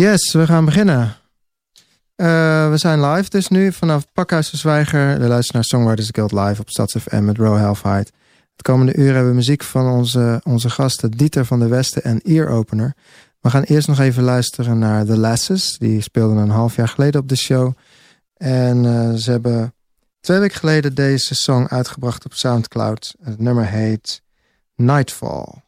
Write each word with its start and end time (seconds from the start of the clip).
Yes, 0.00 0.32
we 0.32 0.46
gaan 0.46 0.64
beginnen. 0.64 1.16
Uh, 2.16 2.70
we 2.70 2.76
zijn 2.76 3.04
live 3.04 3.28
dus 3.28 3.48
nu 3.48 3.72
vanaf 3.72 4.12
Pakhuis 4.12 4.52
Zwijger. 4.52 5.18
We 5.18 5.26
luisteren 5.26 5.52
naar 5.52 5.64
Songwriters 5.64 6.08
Guild 6.10 6.32
live 6.32 6.60
op 6.60 6.70
Stads 6.70 6.96
FM 6.96 7.24
met 7.24 7.36
Row 7.36 7.58
Halfheid. 7.58 8.12
Het 8.52 8.62
komende 8.62 8.94
uur 8.94 9.12
hebben 9.12 9.30
we 9.30 9.36
muziek 9.36 9.62
van 9.62 9.86
onze, 9.86 10.40
onze 10.44 10.70
gasten 10.70 11.10
Dieter 11.10 11.44
van 11.44 11.58
der 11.58 11.68
Westen 11.68 12.04
en 12.04 12.20
Ear 12.20 12.48
Opener. 12.48 12.94
We 13.40 13.50
gaan 13.50 13.62
eerst 13.62 13.88
nog 13.88 13.98
even 13.98 14.22
luisteren 14.22 14.78
naar 14.78 15.04
The 15.04 15.16
Lasses. 15.16 15.78
Die 15.78 16.00
speelden 16.00 16.36
een 16.36 16.50
half 16.50 16.76
jaar 16.76 16.88
geleden 16.88 17.20
op 17.20 17.28
de 17.28 17.36
show. 17.36 17.72
En 18.36 18.84
uh, 18.84 19.12
ze 19.12 19.30
hebben 19.30 19.74
twee 20.20 20.38
weken 20.38 20.58
geleden 20.58 20.94
deze 20.94 21.34
song 21.34 21.66
uitgebracht 21.68 22.24
op 22.24 22.34
Soundcloud. 22.34 23.14
Het 23.22 23.38
nummer 23.38 23.66
heet 23.66 24.22
Nightfall. 24.74 25.64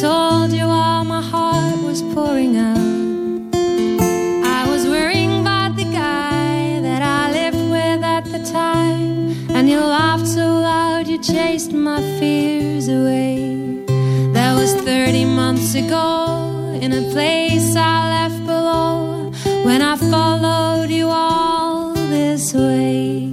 Told 0.00 0.52
you 0.52 0.64
all 0.64 1.04
my 1.04 1.20
heart 1.20 1.82
was 1.82 2.00
pouring 2.14 2.56
out. 2.56 3.54
I 3.54 4.66
was 4.66 4.86
worrying 4.86 5.40
about 5.40 5.76
the 5.76 5.84
guy 5.84 6.80
that 6.80 7.02
I 7.02 7.30
lived 7.30 7.70
with 7.70 8.02
at 8.02 8.24
the 8.24 8.42
time, 8.50 9.50
and 9.50 9.68
you 9.68 9.78
laughed 9.78 10.26
so 10.26 10.46
loud 10.60 11.08
you 11.08 11.18
chased 11.18 11.72
my 11.72 12.00
fears 12.18 12.88
away. 12.88 13.84
That 14.32 14.54
was 14.56 14.72
30 14.74 15.26
months 15.26 15.74
ago 15.74 16.78
in 16.80 16.92
a 16.92 17.02
place 17.10 17.76
I 17.76 18.08
left 18.16 18.46
below 18.46 19.30
when 19.64 19.82
I 19.82 19.96
followed 19.96 20.88
you 20.88 21.08
all 21.08 21.92
this 21.92 22.54
way. 22.54 23.31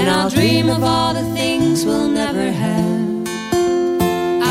And 0.00 0.08
I'll 0.08 0.30
dream 0.30 0.70
of 0.70 0.82
all 0.82 1.12
the 1.12 1.26
things 1.34 1.84
we'll 1.84 2.08
never 2.08 2.50
have. 2.50 3.28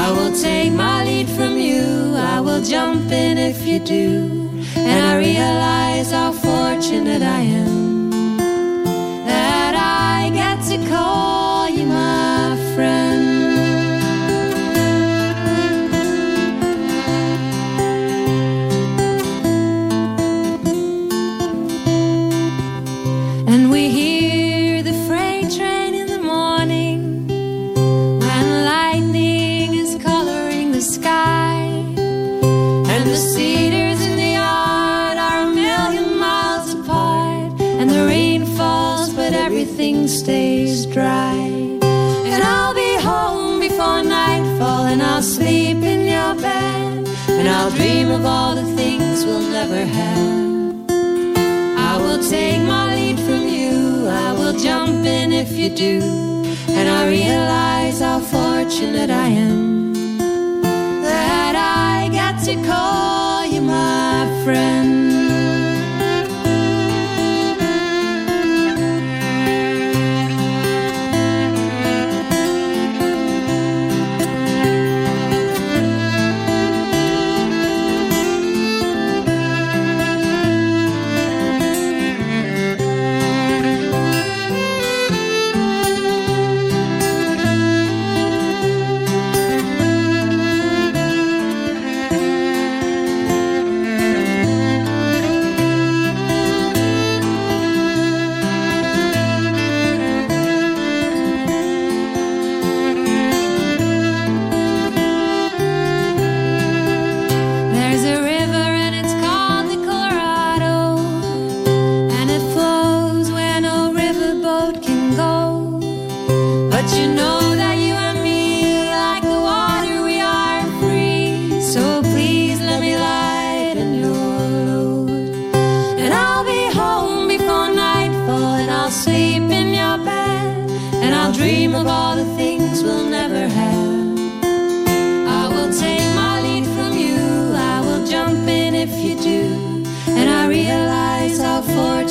I 0.03 0.11
will 0.11 0.31
take 0.31 0.71
my 0.71 1.03
lead 1.03 1.27
from 1.27 1.57
you, 1.57 2.13
I 2.15 2.39
will 2.39 2.61
jump 2.61 3.11
in 3.11 3.39
if 3.39 3.65
you 3.65 3.79
do. 3.79 4.51
And 4.75 5.01
I 5.07 5.17
realize 5.17 6.11
how 6.11 6.33
fortunate 6.33 7.23
I 7.23 7.41
am 7.41 8.09
that 9.25 9.73
I 9.75 10.29
get 10.29 10.57
to 10.69 10.77
call 10.87 11.67
you 11.67 11.87
my 11.87 12.55
friend. 12.75 13.08
Stays 40.07 40.85
dry. 40.85 41.35
And 42.31 42.43
I'll 42.43 42.73
be 42.73 42.95
home 43.01 43.59
before 43.59 44.03
nightfall, 44.03 44.85
and 44.85 45.01
I'll 45.01 45.21
sleep 45.21 45.77
in 45.77 46.01
your 46.15 46.35
bed. 46.35 47.07
And 47.29 47.47
I'll 47.47 47.71
dream 47.71 48.09
of 48.11 48.25
all 48.25 48.55
the 48.55 48.67
things 48.75 49.25
we'll 49.25 49.49
never 49.59 49.85
have. 49.85 50.89
I 51.91 51.97
will 51.97 52.21
take 52.29 52.61
my 52.61 52.95
lead 52.95 53.19
from 53.19 53.47
you, 53.47 54.07
I 54.07 54.33
will 54.33 54.57
jump 54.57 55.05
in 55.05 55.31
if 55.33 55.51
you 55.51 55.69
do. 55.69 56.01
And 56.69 56.87
I 56.87 57.07
realize 57.07 57.99
how 57.99 58.19
fortunate 58.19 59.09
I 59.09 59.27
am 59.27 59.93
that 61.01 61.55
I 61.55 62.09
get 62.09 62.43
to 62.45 62.55
call 62.67 63.45
you 63.45 63.61
my 63.61 64.27
friend. 64.43 65.08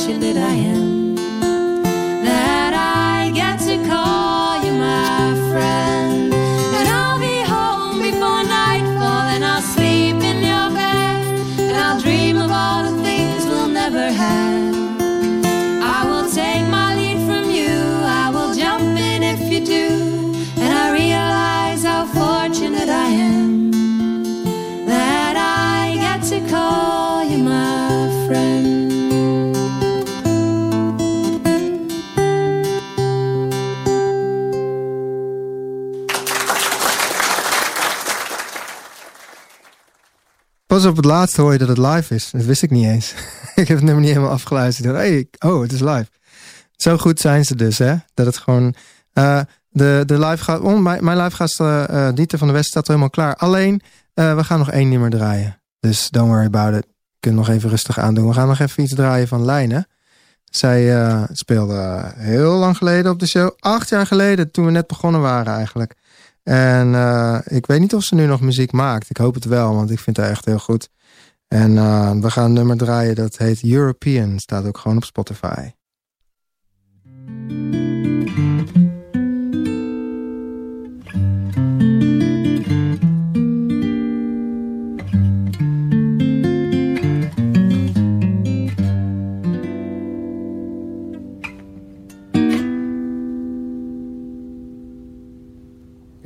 wishing 0.08 0.20
that 0.20 0.36
I 0.38 0.54
am. 0.54 0.77
Het 40.98 41.06
laatste 41.06 41.40
hoor 41.40 41.52
je 41.52 41.58
dat 41.58 41.68
het 41.68 41.78
live 41.78 42.14
is. 42.14 42.30
Dat 42.30 42.44
wist 42.44 42.62
ik 42.62 42.70
niet 42.70 42.86
eens. 42.86 43.14
ik 43.54 43.68
heb 43.68 43.76
het 43.76 43.82
nummer 43.82 44.00
niet 44.00 44.12
helemaal 44.12 44.30
afgeluisterd. 44.30 44.96
Hey, 44.96 45.28
oh, 45.38 45.62
het 45.62 45.72
is 45.72 45.80
live. 45.80 46.06
Zo 46.76 46.98
goed 46.98 47.20
zijn 47.20 47.44
ze 47.44 47.54
dus, 47.54 47.78
hè? 47.78 47.94
Dat 48.14 48.26
het 48.26 48.38
gewoon... 48.38 48.74
Uh, 49.14 49.40
de, 49.68 50.02
de 50.06 50.18
live 50.18 50.44
gaat... 50.44 50.60
Oh, 50.60 50.78
mijn, 50.78 51.04
mijn 51.04 51.18
live 51.18 51.36
gast 51.36 51.60
uh, 51.60 52.08
Dieter 52.14 52.38
van 52.38 52.46
de 52.46 52.54
West 52.54 52.68
staat 52.68 52.86
helemaal 52.86 53.10
klaar. 53.10 53.36
Alleen, 53.36 53.82
we 54.14 54.44
gaan 54.44 54.58
nog 54.58 54.70
één 54.70 54.88
nummer 54.88 55.10
draaien. 55.10 55.60
Dus 55.80 56.08
don't 56.10 56.28
worry 56.28 56.46
about 56.46 56.74
it. 56.74 56.86
Kunt 57.20 57.34
nog 57.34 57.48
even 57.48 57.70
rustig 57.70 57.98
aandoen. 57.98 58.28
We 58.28 58.34
gaan 58.34 58.48
nog 58.48 58.58
even 58.58 58.82
iets 58.82 58.94
draaien 58.94 59.28
van 59.28 59.44
Lijnen. 59.44 59.86
Zij 60.44 61.26
speelde 61.32 62.12
heel 62.16 62.56
lang 62.56 62.76
geleden 62.76 63.12
op 63.12 63.18
de 63.18 63.26
show. 63.26 63.50
Acht 63.58 63.88
jaar 63.88 64.06
geleden, 64.06 64.50
toen 64.50 64.64
we 64.64 64.70
net 64.70 64.86
begonnen 64.86 65.20
waren 65.20 65.54
eigenlijk. 65.54 65.94
En 66.48 66.88
uh, 66.88 67.38
ik 67.44 67.66
weet 67.66 67.80
niet 67.80 67.94
of 67.94 68.02
ze 68.02 68.14
nu 68.14 68.26
nog 68.26 68.40
muziek 68.40 68.72
maakt. 68.72 69.10
Ik 69.10 69.16
hoop 69.16 69.34
het 69.34 69.44
wel, 69.44 69.74
want 69.74 69.90
ik 69.90 69.98
vind 69.98 70.16
haar 70.16 70.30
echt 70.30 70.44
heel 70.44 70.58
goed. 70.58 70.90
En 71.48 71.70
uh, 71.70 72.10
we 72.10 72.30
gaan 72.30 72.44
een 72.44 72.52
nummer 72.52 72.76
draaien 72.76 73.14
dat 73.14 73.36
heet 73.36 73.64
European. 73.64 74.38
Staat 74.38 74.66
ook 74.66 74.78
gewoon 74.78 74.96
op 74.96 75.04
Spotify. 75.04 75.70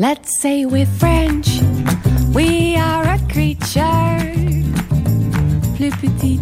Let's 0.03 0.41
say 0.41 0.67
we're 0.67 0.85
French, 0.85 1.47
we 2.35 2.75
are 2.75 3.05
a 3.05 3.21
creature. 3.31 4.19
Plus 5.77 5.95
petite, 6.01 6.41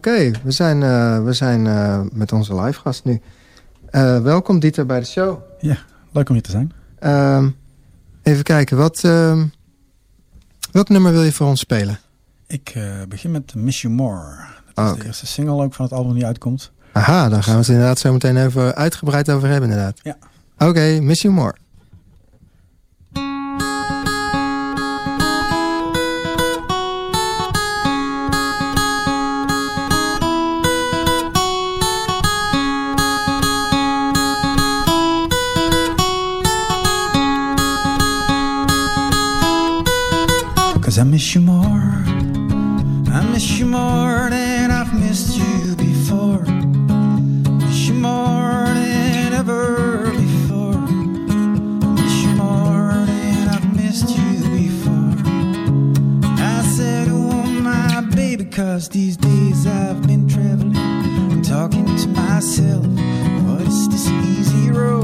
Oké. 0.00 0.30
We 0.42 0.50
zijn, 0.50 0.82
eh, 0.82 1.24
we 1.24 1.32
zijn 1.32 1.66
eh, 1.66 2.00
met 2.12 2.32
onze 2.32 2.60
live 2.60 2.80
gast 2.80 3.04
nu. 3.04 3.20
Eh, 3.90 4.22
welkom 4.22 4.58
Dieter 4.58 4.86
bij 4.86 5.00
de 5.00 5.06
show. 5.06 5.38
Ja, 5.58 5.76
leuk 6.12 6.28
om 6.28 6.34
hier 6.34 6.42
te 6.44 6.50
zijn. 6.50 6.72
Ehm, 6.98 7.48
even 8.22 8.42
kijken, 8.42 8.76
wat, 8.76 9.04
ehm, 9.04 9.46
welk 10.72 10.88
nummer 10.88 11.12
wil 11.12 11.22
je 11.22 11.32
voor 11.32 11.46
ons 11.46 11.60
spelen? 11.60 11.98
Ik 12.46 12.76
begin 13.08 13.30
met 13.30 13.54
Miss 13.54 13.80
You 13.82 13.94
More. 13.94 14.36
Dat 14.74 14.74
Oh, 14.74 14.84
is 14.84 14.90
oké. 14.90 15.00
de 15.00 15.06
eerste 15.06 15.26
single 15.26 15.62
ook 15.62 15.74
van 15.74 15.84
het 15.84 15.94
album 15.94 16.14
die 16.14 16.26
uitkomt. 16.26 16.72
Aha, 16.92 17.28
daar 17.28 17.42
gaan 17.42 17.52
we 17.54 17.58
het 17.60 17.68
inderdaad 17.68 17.98
zo 17.98 18.12
meteen 18.12 18.36
even 18.36 18.74
uitgebreid 18.74 19.30
over 19.30 19.48
hebben 19.48 19.70
inderdaad. 19.70 19.98
Ja. 20.02 20.16
Oké, 20.68 21.00
Miss 21.00 21.22
You 21.22 21.34
More. 21.34 21.54
Cause 40.90 40.98
I 40.98 41.04
miss 41.04 41.36
you 41.36 41.40
more. 41.40 42.02
I 43.14 43.24
miss 43.30 43.60
you 43.60 43.66
more 43.66 44.28
than 44.28 44.72
I've 44.72 44.92
missed 44.92 45.38
you 45.38 45.76
before. 45.76 46.42
Miss 47.60 47.86
you 47.86 47.94
more 47.94 48.64
than 48.74 49.32
ever 49.32 50.10
before. 50.10 50.80
Miss 51.94 52.24
you 52.24 52.30
more 52.30 53.06
than 53.06 53.48
I've 53.50 53.76
missed 53.76 54.10
you 54.18 54.40
before. 54.50 55.14
I 56.24 56.60
said, 56.74 57.06
Oh, 57.08 57.44
my 57.44 58.00
baby, 58.00 58.46
cause 58.46 58.88
these 58.88 59.16
days 59.16 59.68
I've 59.68 60.04
been 60.04 60.28
traveling. 60.28 60.76
I'm 60.76 61.42
talking 61.42 61.86
to 61.86 62.08
myself. 62.08 62.84
What 63.46 63.62
is 63.62 63.88
this 63.90 64.08
easy 64.08 64.72
road 64.72 64.99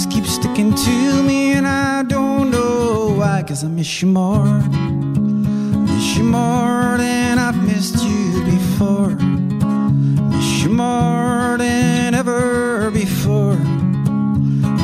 just 0.00 0.12
keep 0.12 0.24
sticking 0.24 0.74
to 0.74 1.22
me 1.22 1.52
and 1.52 1.68
I 1.68 2.02
don't 2.04 2.50
know 2.50 3.12
why. 3.18 3.44
Cause 3.46 3.64
I 3.64 3.68
miss 3.68 4.00
you 4.00 4.08
more. 4.08 4.60
Miss 5.88 6.16
you 6.16 6.24
more 6.24 6.96
than 6.96 7.38
I've 7.38 7.62
missed 7.62 8.02
you 8.02 8.42
before. 8.44 9.10
Miss 10.30 10.62
you 10.62 10.70
more 10.70 11.58
than 11.58 12.14
ever 12.14 12.90
before. 12.90 13.58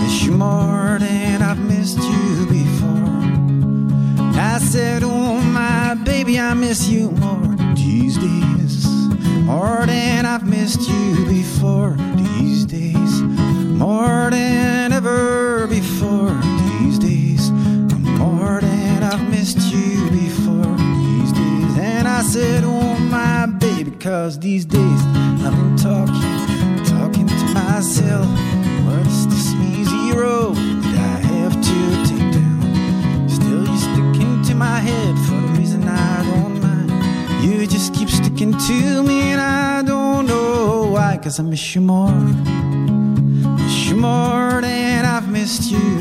Miss 0.02 0.24
you 0.24 0.32
more 0.32 0.98
than 0.98 1.40
I've 1.40 1.60
missed 1.60 2.02
you 2.12 2.46
before. 2.58 3.16
I 4.38 4.58
said, 4.58 5.02
Oh, 5.02 5.40
my 5.40 5.94
baby, 6.04 6.38
I 6.38 6.52
miss 6.52 6.88
you 6.88 7.10
more 7.12 7.56
these 7.74 8.18
days. 8.18 8.86
More 9.46 9.86
than 9.86 10.26
I've 10.26 10.46
missed 10.46 10.86
you 10.86 11.24
before 11.26 11.75
to 38.58 39.02
me, 39.02 39.32
and 39.32 39.40
I 39.40 39.82
don't 39.82 40.26
know 40.26 40.90
why, 40.92 41.18
cause 41.22 41.38
I 41.38 41.42
miss 41.42 41.74
you 41.74 41.80
more. 41.80 42.10
Miss 43.56 43.88
you 43.88 43.96
more 43.96 44.60
than 44.60 45.04
I've 45.04 45.28
missed 45.28 45.70
you 45.70 45.95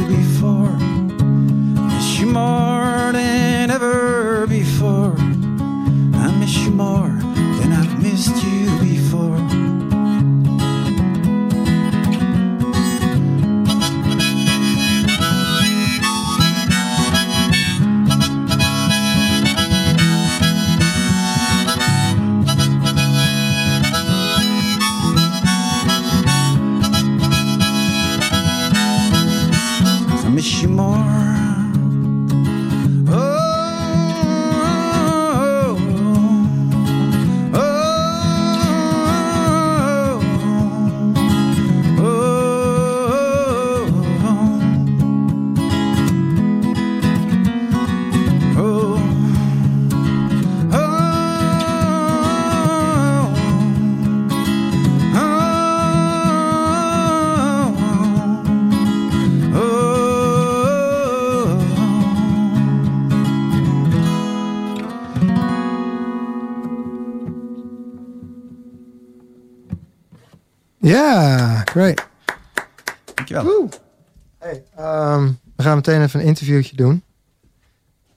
meteen 75.85 76.01
even 76.01 76.19
een 76.19 76.25
interviewtje 76.25 76.75
doen. 76.75 77.03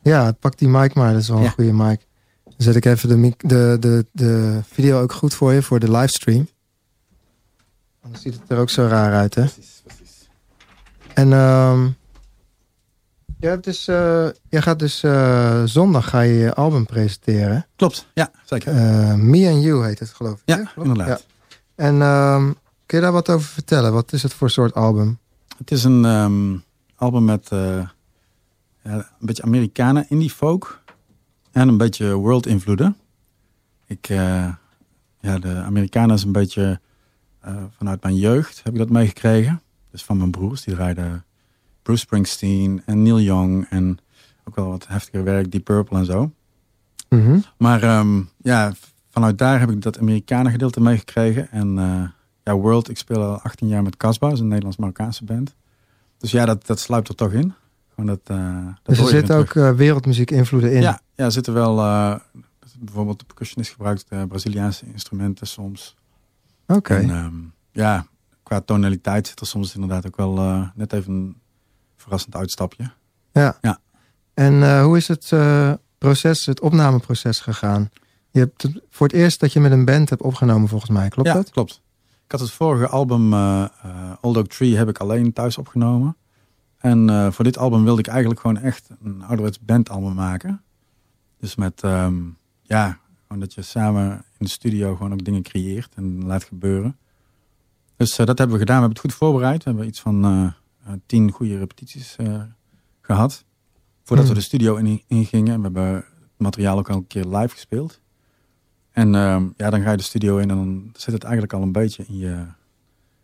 Ja, 0.02 0.32
pak 0.32 0.58
die 0.58 0.68
mic 0.68 0.94
maar, 0.94 1.12
dat 1.12 1.22
is 1.22 1.28
wel 1.28 1.36
een 1.38 1.42
Ja. 1.42 1.50
goede 1.50 1.72
mic. 1.72 2.06
Dan 2.44 2.54
zet 2.56 2.76
ik 2.76 2.84
even 2.84 3.08
de, 3.08 3.34
de, 3.38 3.76
de, 3.80 4.06
de 4.12 4.60
video 4.72 5.02
ook 5.02 5.12
goed 5.12 5.34
voor 5.34 5.52
je, 5.52 5.62
voor 5.62 5.78
de 5.80 5.90
livestream. 5.90 6.48
Anders 8.02 8.22
ziet 8.22 8.32
het 8.34 8.42
er 8.50 8.58
ook 8.58 8.70
zo 8.70 8.86
raar 8.86 9.14
uit, 9.14 9.34
hè? 9.34 9.42
Precies, 9.42 9.82
precies. 9.86 10.28
En 11.14 11.32
ehm 11.32 11.88
jij, 13.38 13.50
hebt 13.50 13.64
dus, 13.64 13.88
eh, 13.88 14.28
jij 14.48 14.62
gaat 14.62 14.78
dus 14.78 15.02
eh, 15.02 15.62
zondag 15.64 16.08
ga 16.08 16.20
je 16.20 16.32
je 16.34 16.54
album 16.54 16.86
presenteren. 16.86 17.66
Klopt, 17.76 18.06
ja, 18.14 18.30
zeker. 18.44 18.72
Eh, 18.76 19.14
Me 19.14 19.48
and 19.48 19.62
You 19.62 19.84
heet 19.84 19.98
het, 19.98 20.08
geloof 20.08 20.40
ik. 20.44 20.56
ja, 20.56 20.72
inderdaad. 20.76 21.26
En 21.74 22.02
ehm, 22.02 22.52
kun 22.86 22.98
je 22.98 23.04
daar 23.04 23.12
wat 23.12 23.28
over 23.28 23.48
vertellen? 23.48 23.92
Wat 23.92 24.12
is 24.12 24.22
het 24.22 24.32
voor 24.34 24.50
soort 24.50 24.74
album? 24.74 25.18
Het 25.58 25.70
is 25.70 25.84
een 25.84 26.04
ehm, 26.04 26.56
album 26.98 27.24
met 27.24 27.48
eh, 27.48 27.88
ja, 28.82 28.94
een 28.94 29.26
beetje 29.26 29.42
Amerikanen 29.42 30.06
indie 30.08 30.30
folk 30.30 30.82
en 31.52 31.68
een 31.68 31.76
beetje 31.76 32.14
world 32.14 32.46
invloeden. 32.46 32.96
Ik, 33.86 34.08
eh, 34.08 34.52
ja, 35.20 35.38
de 35.38 35.54
Amerikanen 35.54 36.16
is 36.16 36.22
een 36.22 36.32
beetje 36.32 36.80
eh, 37.40 37.62
vanuit 37.76 38.02
mijn 38.02 38.16
jeugd 38.16 38.60
heb 38.64 38.72
ik 38.72 38.78
dat 38.78 38.90
meegekregen. 38.90 39.62
Dus 39.90 40.04
van 40.04 40.16
mijn 40.16 40.30
broers, 40.30 40.64
die 40.64 40.74
rijden 40.74 41.24
Bruce 41.82 42.00
Springsteen 42.00 42.82
en 42.86 43.02
Neil 43.02 43.20
Young 43.20 43.66
en 43.70 43.98
ook 44.44 44.56
wel 44.56 44.68
wat 44.68 44.86
heftiger 44.86 45.24
werk, 45.24 45.52
Deep 45.52 45.64
Purple 45.64 45.98
en 45.98 46.04
zo. 46.04 46.32
Mhm. 47.08 47.38
Maar 47.56 47.82
ehm, 47.82 48.22
ja, 48.36 48.72
vanuit 49.10 49.38
daar 49.38 49.60
heb 49.60 49.70
ik 49.70 49.82
dat 49.82 49.98
Amerikanen 49.98 50.52
gedeelte 50.52 50.80
meegekregen. 50.80 51.50
En 51.50 51.74
ja, 52.42 52.54
World, 52.54 52.88
ik 52.88 52.98
speel 52.98 53.22
al 53.22 53.40
18 53.40 53.68
jaar 53.68 53.82
met 53.82 53.96
Casbah, 53.96 54.38
een 54.38 54.48
Nederlands-Marokkaanse 54.48 55.24
band. 55.24 55.56
Dus 56.18 56.30
ja, 56.30 56.44
dat, 56.44 56.66
dat 56.66 56.80
sluipt 56.80 57.08
er 57.08 57.14
toch 57.14 57.32
in. 57.32 57.54
Gewoon 57.94 58.06
dat, 58.06 58.20
eh, 58.24 58.66
dat 58.82 58.96
Dus 58.96 58.98
er 58.98 59.06
zitten 59.06 59.28
dan 59.28 59.38
ook 59.38 59.54
eh, 59.54 59.70
wereldmuziek 59.72 60.30
invloeden 60.30 60.72
in. 60.72 60.80
Ja, 60.80 61.00
ja, 61.14 61.24
er 61.24 61.32
zitten 61.32 61.54
wel, 61.54 61.78
eh, 61.78 62.14
bijvoorbeeld 62.78 63.18
de 63.18 63.24
percussionist 63.24 63.70
gebruikt 63.70 64.04
eh, 64.08 64.22
Braziliaanse 64.22 64.86
instrumenten 64.86 65.46
soms. 65.46 65.96
Oké. 66.66 66.94
En 66.94 67.10
ehm, 67.10 67.34
ja, 67.72 68.06
qua 68.42 68.60
tonaliteit 68.60 69.26
zit 69.26 69.40
er 69.40 69.46
soms 69.46 69.74
inderdaad 69.74 70.06
ook 70.06 70.16
wel 70.16 70.38
eh, 70.38 70.68
net 70.74 70.92
even 70.92 71.12
een 71.12 71.36
verrassend 71.96 72.36
uitstapje. 72.36 72.90
En 74.34 74.62
eh, 74.62 74.82
hoe 74.82 74.96
is 74.96 75.08
het 75.08 75.32
eh, 75.32 75.72
proces, 75.98 76.46
het 76.46 76.60
opnameproces 76.60 77.40
gegaan? 77.40 77.90
Je 78.30 78.38
hebt 78.38 78.68
voor 78.90 79.06
het 79.06 79.16
eerst 79.16 79.40
dat 79.40 79.52
je 79.52 79.60
met 79.60 79.72
een 79.72 79.84
band 79.84 80.10
hebt 80.10 80.22
opgenomen, 80.22 80.68
volgens 80.68 80.90
mij. 80.90 81.08
Klopt 81.08 81.28
ja, 81.28 81.34
dat? 81.34 81.50
klopt. 81.50 81.80
Ik 82.28 82.34
had 82.34 82.42
het 82.42 82.50
vorige 82.50 82.88
album, 82.88 83.32
eh, 83.32 83.64
Old 84.20 84.36
Oak 84.36 84.46
Tree, 84.46 84.76
heb 84.76 84.88
ik 84.88 84.98
alleen 84.98 85.32
thuis 85.32 85.58
opgenomen. 85.58 86.16
En 86.78 87.10
eh, 87.10 87.30
voor 87.30 87.44
dit 87.44 87.58
album 87.58 87.84
wilde 87.84 88.00
ik 88.00 88.06
eigenlijk 88.06 88.40
gewoon 88.40 88.58
echt 88.58 88.90
een 89.02 89.22
ouderwets 89.22 89.60
bandalbum 89.60 90.14
maken. 90.14 90.62
Dus 91.38 91.54
met, 91.54 91.82
ehm, 91.82 92.14
ja, 92.62 92.98
gewoon 93.22 93.40
dat 93.40 93.54
je 93.54 93.62
samen 93.62 94.10
in 94.12 94.44
de 94.44 94.48
studio 94.48 94.96
gewoon 94.96 95.12
ook 95.12 95.24
dingen 95.24 95.42
creëert 95.42 95.94
en 95.94 96.24
laat 96.26 96.44
gebeuren. 96.44 96.96
Dus 97.96 98.16
dat 98.16 98.38
hebben 98.38 98.50
we 98.50 98.58
gedaan. 98.58 98.76
We 98.76 98.86
hebben 98.86 99.02
het 99.02 99.12
goed 99.12 99.14
voorbereid. 99.14 99.64
We 99.64 99.70
hebben 99.70 99.86
iets 99.88 100.00
van 100.00 100.54
tien 101.06 101.30
goede 101.30 101.58
repetities 101.58 102.16
eh, 102.16 102.42
gehad. 103.00 103.44
Voordat 104.02 104.26
Hmm. 104.26 104.34
we 104.34 104.40
de 104.40 104.46
studio 104.46 104.76
in, 104.76 105.02
in 105.06 105.24
gingen. 105.24 105.56
We 105.56 105.62
hebben 105.62 105.94
het 105.94 106.04
materiaal 106.36 106.78
ook 106.78 106.90
al 106.90 106.96
een 106.96 107.06
keer 107.06 107.24
live 107.24 107.54
gespeeld. 107.54 108.00
En 108.98 109.14
ehm, 109.14 109.48
ja, 109.56 109.70
dan 109.70 109.82
ga 109.82 109.90
je 109.90 109.96
de 109.96 110.02
studio 110.02 110.36
in 110.36 110.50
en 110.50 110.56
dan 110.56 110.90
zit 110.92 111.14
het 111.14 111.22
eigenlijk 111.22 111.52
al 111.52 111.62
een 111.62 111.72
beetje 111.72 112.04
in 112.06 112.16
je, 112.16 112.46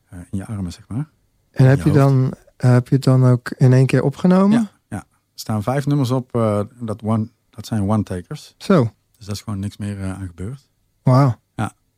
eh, 0.09 0.19
in 0.31 0.39
je 0.39 0.47
armen, 0.47 0.73
zeg 0.73 0.89
maar. 0.89 1.09
En 1.51 1.67
heb 1.67 1.83
je 1.83 1.89
je, 1.89 1.95
dan, 1.95 2.35
heb 2.57 2.89
je 2.89 2.95
het 2.95 3.05
dan 3.05 3.25
ook 3.25 3.51
in 3.51 3.73
één 3.73 3.87
keer 3.87 4.03
opgenomen? 4.03 4.59
Ja, 4.61 4.71
ja. 4.89 4.97
Er 4.97 5.05
staan 5.35 5.63
vijf 5.63 5.87
nummers 5.87 6.11
op, 6.11 6.35
eh, 6.35 6.61
dat, 6.81 7.03
one, 7.03 7.29
dat 7.51 7.67
zijn 7.67 7.91
one-takers. 7.91 8.55
Zo, 8.59 8.83
Dus 9.17 9.27
daar 9.27 9.35
is 9.35 9.41
gewoon 9.41 9.59
niks 9.59 9.77
meer 9.77 10.01
eh, 10.01 10.13
aan 10.13 10.27
gebeurd. 10.27 10.69
wauw. 11.03 11.43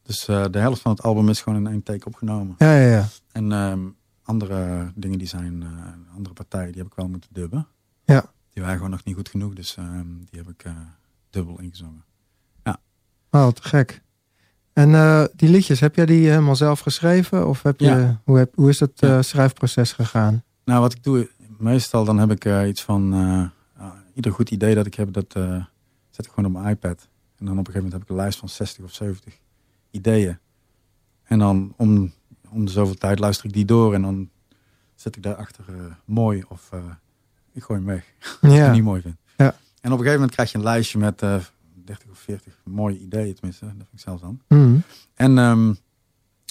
Dus 0.02 0.28
eh, 0.28 0.44
de 0.50 0.58
helft 0.58 0.80
van 0.80 0.92
het 0.92 1.02
album 1.02 1.28
is 1.28 1.40
gewoon 1.40 1.58
in 1.58 1.72
één 1.72 1.82
take 1.82 2.06
opgenomen. 2.06 2.54
Ja, 2.58 2.76
ja, 2.76 2.88
ja. 2.88 3.06
En 3.32 3.52
ehm, 3.52 3.80
andere 4.22 4.92
dingen 4.94 5.18
die 5.18 5.28
zijn, 5.28 5.64
andere 6.14 6.34
partijen, 6.34 6.72
die 6.72 6.82
heb 6.82 6.90
ik 6.90 6.96
wel 6.96 7.08
moeten 7.08 7.30
dubben. 7.32 7.66
Ja. 8.04 8.24
Die 8.50 8.62
waren 8.62 8.76
gewoon 8.76 8.90
nog 8.90 9.04
niet 9.04 9.14
goed 9.14 9.28
genoeg, 9.28 9.54
dus 9.54 9.76
ehm, 9.76 10.06
die 10.30 10.40
heb 10.40 10.48
ik 10.48 10.64
dubbel 11.30 11.60
ingezongen. 11.60 12.04
Wauw, 13.30 13.50
te 13.50 13.62
gek. 13.62 14.02
En 14.72 14.94
eh, 14.94 15.24
die 15.34 15.48
liedjes, 15.48 15.80
heb 15.80 15.94
jij 15.94 16.06
die 16.06 16.28
helemaal 16.28 16.56
zelf 16.56 16.80
geschreven? 16.80 17.48
Of 17.48 17.62
heb 17.62 17.80
je, 17.80 17.86
Ja. 17.86 18.20
hoe, 18.24 18.38
heb, 18.38 18.54
hoe 18.54 18.68
is 18.68 18.80
het 18.80 19.02
eh, 19.02 19.20
schrijfproces 19.20 19.92
gegaan? 19.92 20.42
Nou, 20.64 20.80
wat 20.80 20.92
ik 20.92 21.02
doe, 21.02 21.30
meestal 21.58 22.04
dan 22.04 22.18
heb 22.18 22.30
ik 22.30 22.44
eh, 22.44 22.68
iets 22.68 22.82
van, 22.82 23.52
ieder 24.14 24.32
goed 24.32 24.50
idee 24.50 24.74
dat 24.74 24.86
ik 24.86 24.94
heb, 24.94 25.12
dat 25.12 25.32
zet 26.10 26.26
ik 26.26 26.32
gewoon 26.32 26.44
op 26.54 26.62
mijn 26.62 26.74
iPad. 26.74 27.08
En 27.38 27.46
dan 27.46 27.58
op 27.58 27.66
een 27.66 27.72
gegeven 27.72 27.74
moment 27.74 27.92
heb 27.92 28.02
ik 28.02 28.08
een 28.08 28.16
lijst 28.16 28.38
van 28.38 28.48
60 28.48 28.84
of 28.84 28.92
70 28.92 29.38
ideeën. 29.90 30.38
En 31.22 31.38
dan 31.38 31.74
om, 31.76 32.12
om 32.48 32.64
de 32.64 32.70
zoveel 32.70 32.94
tijd 32.94 33.18
luister 33.18 33.46
ik 33.46 33.52
die 33.52 33.64
door 33.64 33.94
en 33.94 34.02
dan 34.02 34.30
zet 34.94 35.16
ik 35.16 35.22
daarachter 35.22 35.64
mooi 36.04 36.44
of 36.48 36.70
ik 37.52 37.62
gooi 37.62 37.78
hem 37.78 37.88
weg. 37.88 38.04
Als 38.42 38.52
ik 38.52 38.60
het 38.60 38.72
niet 38.72 38.82
mooi 38.82 39.00
vind. 39.00 39.16
Ja. 39.36 39.44
En 39.46 39.92
op 39.92 39.98
een 39.98 40.04
gegeven 40.04 40.12
moment 40.12 40.30
krijg 40.30 40.52
je 40.52 40.58
een 40.58 40.64
lijstje 40.64 40.98
met 40.98 41.22
30 41.86 42.10
of 42.10 42.18
40 42.18 42.60
mooie 42.64 42.98
ideeën, 42.98 43.34
tenminste. 43.34 43.64
Dat 43.64 43.74
vind 43.74 43.88
ik 43.92 43.98
zelf 44.00 44.20
dan. 44.20 44.40
Mhm. 44.48 44.76
En 45.14 45.38
ehm, 45.38 45.74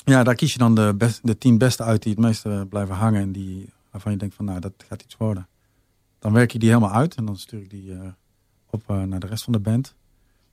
ja, 0.06 0.24
daar 0.24 0.36
kies 0.36 0.54
je 0.54 0.60
dan 0.60 0.75
de, 0.75 0.94
best, 0.98 1.20
de 1.27 1.38
tien 1.38 1.58
beste 1.58 1.84
uit 1.84 2.04
die 2.04 2.12
het 2.12 2.22
meeste 2.22 2.65
blijven 2.70 2.96
hangen. 2.96 3.22
En 3.22 3.32
die, 3.32 3.70
waarvan 3.92 4.12
je 4.12 4.18
denkt 4.18 4.36
van, 4.36 4.46
nou, 4.46 4.60
dat 4.60 4.74
gaat 4.88 5.01
iets 5.01 5.18
worden. 5.18 5.48
Dan 6.20 6.34
werk 6.34 6.51
je 6.51 6.60
die 6.60 6.70
helemaal 6.70 6.92
uit 6.92 7.15
en 7.15 7.25
dan 7.25 7.38
stuur 7.38 7.62
ik 7.62 7.70
die 7.70 7.94
eh, 7.94 8.00
op 8.70 8.84
eh, 8.89 9.04
naar 9.04 9.20
de 9.20 9.27
rest 9.27 9.44
van 9.44 9.54
de 9.54 9.60
band. 9.60 9.96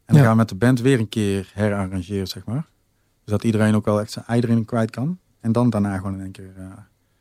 En 0.05 0.15
dan 0.15 0.17
Ja. 0.17 0.23
gaan 0.23 0.31
we 0.33 0.37
met 0.39 0.49
de 0.49 0.55
band 0.55 0.81
weer 0.81 0.99
een 0.99 1.09
keer 1.09 1.51
herarrangeren, 1.55 2.27
zeg 2.27 2.45
maar. 2.45 2.67
Dus 3.25 3.33
dat 3.33 3.45
iedereen 3.45 3.75
ook 3.75 3.85
wel 3.85 4.01
echt 4.01 4.11
zijn 4.13 4.25
ei 4.25 4.41
erin 4.41 4.65
kwijt 4.65 4.91
kan. 4.91 5.19
En 5.41 5.53
dan 5.53 5.71
daarna 5.71 5.97
gewoon 5.97 6.15
in 6.15 6.21
één 6.21 6.33
keer 6.33 6.53
eh, 6.57 6.65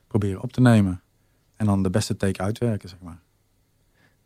proberen 0.08 0.42
op 0.42 0.52
te 0.54 0.62
nemen. 0.62 1.02
En 1.56 1.66
dan 1.66 1.84
de 1.84 1.90
beste 1.90 2.18
take 2.18 2.42
uitwerken, 2.42 2.90
zeg 2.90 3.00
maar. 3.02 3.20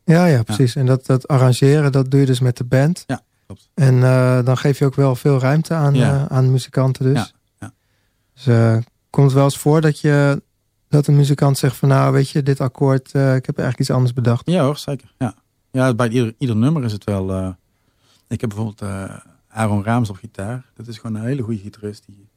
Ja, 0.06 0.26
ja, 0.26 0.44
precies. 0.44 0.76
En 0.76 0.86
dat, 0.86 1.06
dat 1.06 1.28
arrangeren, 1.28 1.92
dat 1.92 2.12
doe 2.12 2.20
je 2.20 2.26
dus 2.26 2.40
met 2.40 2.58
de 2.58 2.64
band. 2.64 3.04
Ja. 3.08 3.22
klopt. 3.46 3.70
En 3.74 4.04
eh, 4.04 4.44
dan 4.46 4.58
geef 4.58 4.80
je 4.80 4.86
ook 4.86 4.96
wel 4.96 5.16
veel 5.16 5.40
ruimte 5.40 5.74
aan, 5.74 5.94
Ja. 5.94 6.16
eh, 6.16 6.38
aan 6.38 6.52
muzikanten 6.52 7.14
dus. 7.14 7.34
Ja. 7.60 7.74
Dus 8.34 8.48
eh, 8.48 8.78
komt 9.10 9.34
wel 9.34 9.44
eens 9.44 9.58
voor 9.58 9.82
dat 9.82 10.00
je 10.00 10.42
dat 10.90 11.08
een 11.08 11.16
muzikant 11.16 11.58
zegt 11.58 11.76
van 11.76 11.90
nou 11.90 12.14
weet 12.14 12.30
je, 12.30 12.44
dit 12.44 12.62
akkoord, 12.62 13.08
ik 13.08 13.46
heb 13.46 13.58
eigenlijk 13.58 13.80
iets 13.80 13.92
anders 13.92 14.14
bedacht. 14.14 14.50
Ja 14.50 14.64
hoor, 14.64 14.78
zeker. 14.78 15.14
Ja, 15.18 15.36
ja 15.72 15.94
bij 15.94 16.10
ieder, 16.10 16.36
ieder 16.38 16.56
nummer 16.56 16.84
is 16.84 16.92
het 16.92 17.04
wel... 17.04 17.56
ik 18.28 18.42
heb 18.42 18.50
bijvoorbeeld 18.50 18.92
Aaron 19.48 19.84
Raams 19.84 20.10
op 20.10 20.16
gitaar. 20.16 20.66
Dat 20.74 20.88
is 20.88 20.98
gewoon 20.98 21.16
een 21.16 21.26
hele 21.26 21.42
goede 21.42 21.60
gitarist. 21.60 22.04
Die, 22.06 22.28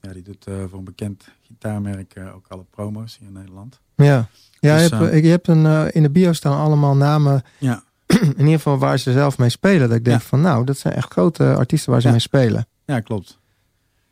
ja, 0.00 0.12
die 0.12 0.22
doet 0.22 0.44
voor 0.68 0.78
een 0.78 0.84
bekend 0.84 1.24
gitaarmerk 1.42 2.14
ook 2.34 2.46
alle 2.48 2.64
promo's 2.70 3.16
hier 3.18 3.28
in 3.28 3.34
Nederland. 3.34 3.80
Ja, 3.94 4.28
ja 4.68 4.76
Dus, 4.76 4.88
je, 4.88 4.94
hebt, 4.96 5.10
eh, 5.12 5.22
je 5.24 5.28
hebt 5.30 5.48
een, 5.48 5.66
eh, 5.66 5.84
in 5.90 6.02
de 6.02 6.10
bio 6.10 6.32
staan 6.32 6.58
allemaal 6.58 6.96
namen, 6.96 7.42
Ja, 7.58 7.82
in 8.20 8.38
ieder 8.38 8.52
geval 8.52 8.78
waar 8.78 8.98
ze 8.98 9.12
zelf 9.12 9.38
mee 9.38 9.48
spelen. 9.48 9.88
Dat 9.88 9.98
ik 9.98 10.04
denk 10.04 10.20
Ja. 10.20 10.26
van 10.26 10.40
nou, 10.40 10.64
dat 10.64 10.78
zijn 10.78 10.94
echt 10.94 11.12
grote 11.12 11.54
artiesten 11.54 11.90
waar 11.90 12.00
ze 12.00 12.06
Ja. 12.06 12.12
mee 12.12 12.20
spelen. 12.22 12.66
ja 12.84 13.00
klopt. 13.00 13.40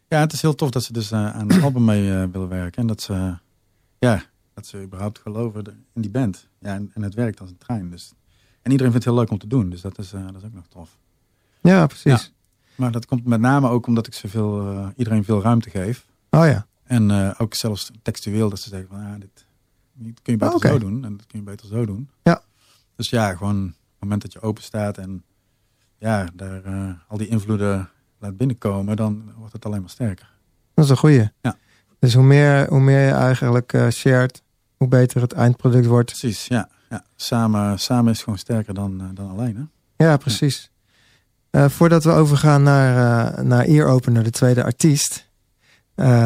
Ja, 0.08 0.20
het 0.20 0.32
is 0.32 0.42
heel 0.42 0.54
tof 0.54 0.70
dat 0.70 0.82
ze 0.84 0.92
dus 0.92 1.10
eh, 1.10 1.34
aan 1.34 1.48
het 1.52 1.62
album 1.62 1.84
mee 1.84 2.02
willen 2.26 2.48
werken. 2.48 2.80
En 2.80 2.86
dat 2.86 3.00
ze, 3.02 3.34
ja, 3.98 4.22
dat 4.54 4.66
ze 4.66 4.82
überhaupt 4.82 5.18
geloven 5.18 5.64
in 5.94 6.00
die 6.02 6.10
band. 6.10 6.46
Ja, 6.60 6.74
en, 6.74 6.90
en 6.94 7.02
het 7.02 7.14
werkt 7.14 7.40
als 7.40 7.50
een 7.50 7.58
trein. 7.58 7.90
Dus, 7.90 8.12
en 8.62 8.70
iedereen 8.70 8.92
vindt 8.92 9.06
het 9.06 9.14
heel 9.14 9.22
leuk 9.22 9.30
om 9.30 9.38
te 9.38 9.46
doen. 9.46 9.70
Dus 9.70 9.80
dat 9.80 9.98
is, 9.98 10.10
dat 10.10 10.34
is 10.36 10.44
ook 10.44 10.54
nog 10.54 10.66
tof. 10.68 10.98
Ja, 11.60 11.86
precies. 11.86 12.32
Maar 12.74 12.90
dat 12.92 13.06
komt 13.06 13.24
met 13.26 13.40
name 13.40 13.68
ook 13.68 13.86
omdat 13.86 14.06
ik 14.06 14.14
ze 14.14 14.28
veel, 14.28 14.60
eh, 14.70 14.86
iedereen 14.96 15.24
veel 15.24 15.42
ruimte 15.42 15.70
geef. 15.70 16.06
Oh 16.30 16.46
ja, 16.46 16.66
En 16.84 17.36
ook 17.38 17.54
zelfs 17.54 17.90
textueel 18.02 18.48
dat 18.50 18.58
ze 18.60 18.68
zeggen 18.68 18.88
van 18.88 19.00
ja, 19.00 19.18
dit, 19.18 19.46
dit 20.04 20.22
kun 20.22 20.32
je 20.32 20.38
beter 20.38 20.54
Oké. 20.54 20.68
zo 20.68 20.78
doen 20.78 21.04
en 21.04 21.16
dat 21.16 21.26
kun 21.26 21.38
je 21.38 21.44
beter 21.44 21.66
zo 21.66 21.86
doen. 21.86 22.10
Ja. 22.22 22.42
Dus 22.96 23.10
ja, 23.10 23.34
gewoon 23.34 23.64
op 23.66 23.72
het 23.72 24.00
moment 24.00 24.22
dat 24.22 24.32
je 24.32 24.40
open 24.40 24.62
staat 24.62 24.98
en 24.98 25.24
ja, 25.98 26.28
daar 26.34 26.64
eh, 26.64 26.90
al 27.08 27.18
die 27.18 27.28
invloeden 27.28 27.90
laat 28.18 28.36
binnenkomen, 28.36 28.96
dan 28.96 29.32
wordt 29.36 29.52
het 29.52 29.64
alleen 29.64 29.80
maar 29.80 29.90
sterker. 29.90 30.30
dat 30.74 30.84
is 30.84 30.90
een 30.90 30.96
goeie. 30.96 31.30
Ja. 31.40 31.56
Dus 31.98 32.14
hoe 32.14 32.24
meer, 32.24 32.68
hoe 32.68 32.80
meer 32.80 33.06
je 33.06 33.12
eigenlijk 33.12 33.72
eh 33.72 33.88
shared, 33.88 34.42
hoe 34.76 34.88
beter 34.88 35.20
het 35.20 35.32
eindproduct 35.32 35.86
wordt. 35.86 36.10
Precies, 36.10 36.46
ja. 36.46 36.68
ja. 36.90 37.04
Samen, 37.16 37.78
samen 37.78 38.12
is 38.12 38.22
gewoon 38.22 38.38
sterker 38.38 38.74
dan, 38.74 39.00
eh, 39.00 39.06
dan 39.14 39.30
alleen. 39.30 39.56
Hè? 39.56 40.04
Ja, 40.04 40.16
precies. 40.16 40.70
Voordat 41.52 42.04
we 42.04 42.10
overgaan 42.10 42.62
naar, 42.62 43.44
naar 43.44 43.64
Ear 43.64 43.86
Opener, 43.88 44.22
de 44.22 44.30
tweede 44.30 44.64
artiest. 44.64 45.28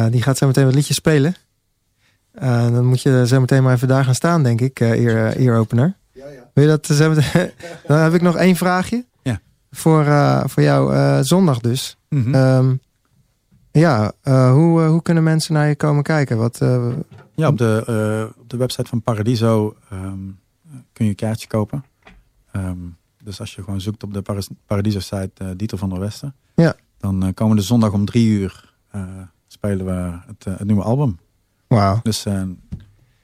die 0.09 0.21
gaat 0.21 0.37
zo 0.37 0.47
meteen 0.47 0.65
wat 0.65 0.73
liedjes 0.73 0.95
spelen. 0.95 1.35
Eh, 2.35 2.61
dan 2.71 2.85
moet 2.85 3.01
je 3.01 3.27
zo 3.27 3.39
meteen 3.39 3.63
maar 3.63 3.73
even 3.73 3.87
daar 3.87 4.05
gaan 4.05 4.15
staan, 4.15 4.43
denk 4.43 4.61
ik, 4.61 4.79
eh 4.79 5.05
Ear, 5.05 5.31
eh, 5.35 5.45
Ear 5.45 5.57
Opener. 5.59 5.95
Ja, 6.11 6.27
ja. 6.27 6.49
Wil 6.53 6.63
je 6.63 6.69
dat 6.69 6.85
zo 6.85 7.09
meteen... 7.09 7.51
dan 7.87 7.97
heb 7.99 8.13
ik 8.13 8.21
nog 8.21 8.35
één 8.35 8.55
vraagje. 8.55 9.05
Ja. 9.21 9.39
Voor, 9.71 10.05
eh, 10.05 10.43
voor 10.45 10.63
jou 10.63 10.93
eh, 10.93 11.19
zondag 11.21 11.59
dus. 11.59 11.97
Mhm. 12.09 12.35
Ehm, 12.35 12.75
ja, 13.71 14.11
eh, 14.21 14.51
hoe, 14.51 14.81
hoe 14.81 15.01
kunnen 15.01 15.23
mensen 15.23 15.53
naar 15.53 15.67
je 15.67 15.75
komen 15.75 16.03
kijken? 16.03 16.37
Wat, 16.37 16.61
eh, 16.61 16.87
Ja, 17.35 17.47
op 17.47 17.57
de, 17.57 17.83
eh, 17.87 18.41
op 18.41 18.49
de 18.49 18.57
website 18.57 18.89
van 18.89 19.01
Paradiso 19.01 19.75
ehm, 19.89 20.19
kun 20.93 21.05
je 21.05 21.09
een 21.09 21.15
kaartje 21.15 21.47
kopen. 21.47 21.85
Ehm, 22.51 22.77
dus 23.23 23.39
als 23.39 23.55
je 23.55 23.63
gewoon 23.63 23.81
zoekt 23.81 24.03
op 24.03 24.13
de 24.13 24.23
Paradiso-site 24.65 25.55
Dieter 25.55 25.77
van 25.77 25.89
der 25.89 25.99
Westen. 25.99 26.35
Ja. 26.55 26.75
Dan 26.99 27.23
eh, 27.23 27.33
komende 27.33 27.61
zondag 27.61 27.91
om 27.93 28.05
drie 28.05 28.27
uur 28.27 28.73
eh, 28.91 29.01
spelen 29.47 29.85
we 29.85 30.17
het, 30.27 30.43
het 30.57 30.67
nieuwe 30.67 30.83
album. 30.83 31.17
Wauw. 31.75 31.99
Dus 32.03 32.25
eh, 32.25 32.41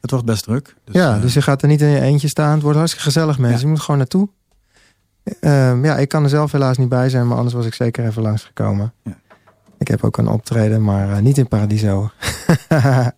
het 0.01 0.11
wordt 0.11 0.25
best 0.25 0.43
druk. 0.43 0.75
Dus, 0.83 0.95
ja, 0.95 1.15
eh, 1.15 1.21
dus 1.21 1.33
je 1.33 1.41
gaat 1.41 1.61
er 1.61 1.67
niet 1.67 1.81
in 1.81 1.87
je 1.87 1.99
eentje 1.99 2.27
staan. 2.27 2.53
Het 2.53 2.61
wordt 2.61 2.77
hartstikke 2.77 3.05
gezellig, 3.05 3.37
mensen. 3.37 3.57
Ja. 3.59 3.63
Je 3.63 3.69
moet 3.69 3.79
gewoon 3.81 3.97
naartoe. 3.97 4.29
Ehm, 5.39 5.85
ja, 5.85 5.97
ik 5.97 6.07
kan 6.09 6.23
er 6.23 6.29
zelf 6.29 6.51
helaas 6.51 6.77
niet 6.77 6.89
bij 6.89 7.09
zijn, 7.09 7.27
maar 7.27 7.37
anders 7.37 7.55
was 7.55 7.65
ik 7.65 7.73
zeker 7.73 8.05
even 8.05 8.21
langsgekomen. 8.21 8.93
Ja. 9.03 9.17
Ik 9.77 9.87
heb 9.87 10.03
ook 10.03 10.17
een 10.17 10.27
optreden, 10.27 10.83
maar 10.83 11.11
eh, 11.11 11.19
niet 11.21 11.37
in 11.37 11.47
Paradiso. 11.47 12.09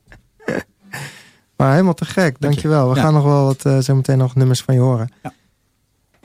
maar 1.57 1.71
helemaal 1.71 1.93
te 1.93 2.05
gek, 2.05 2.33
je. 2.33 2.39
dankjewel. 2.39 2.89
We 2.89 2.95
Ja. 2.95 3.01
gaan 3.01 3.13
nog 3.13 3.23
wel 3.23 3.45
wat, 3.45 3.65
eh, 3.65 3.77
zo 3.77 3.95
meteen 3.95 4.17
nog 4.17 4.35
nummers 4.35 4.61
van 4.61 4.73
je 4.73 4.79
horen. 4.81 5.09
Ja. 5.23 5.33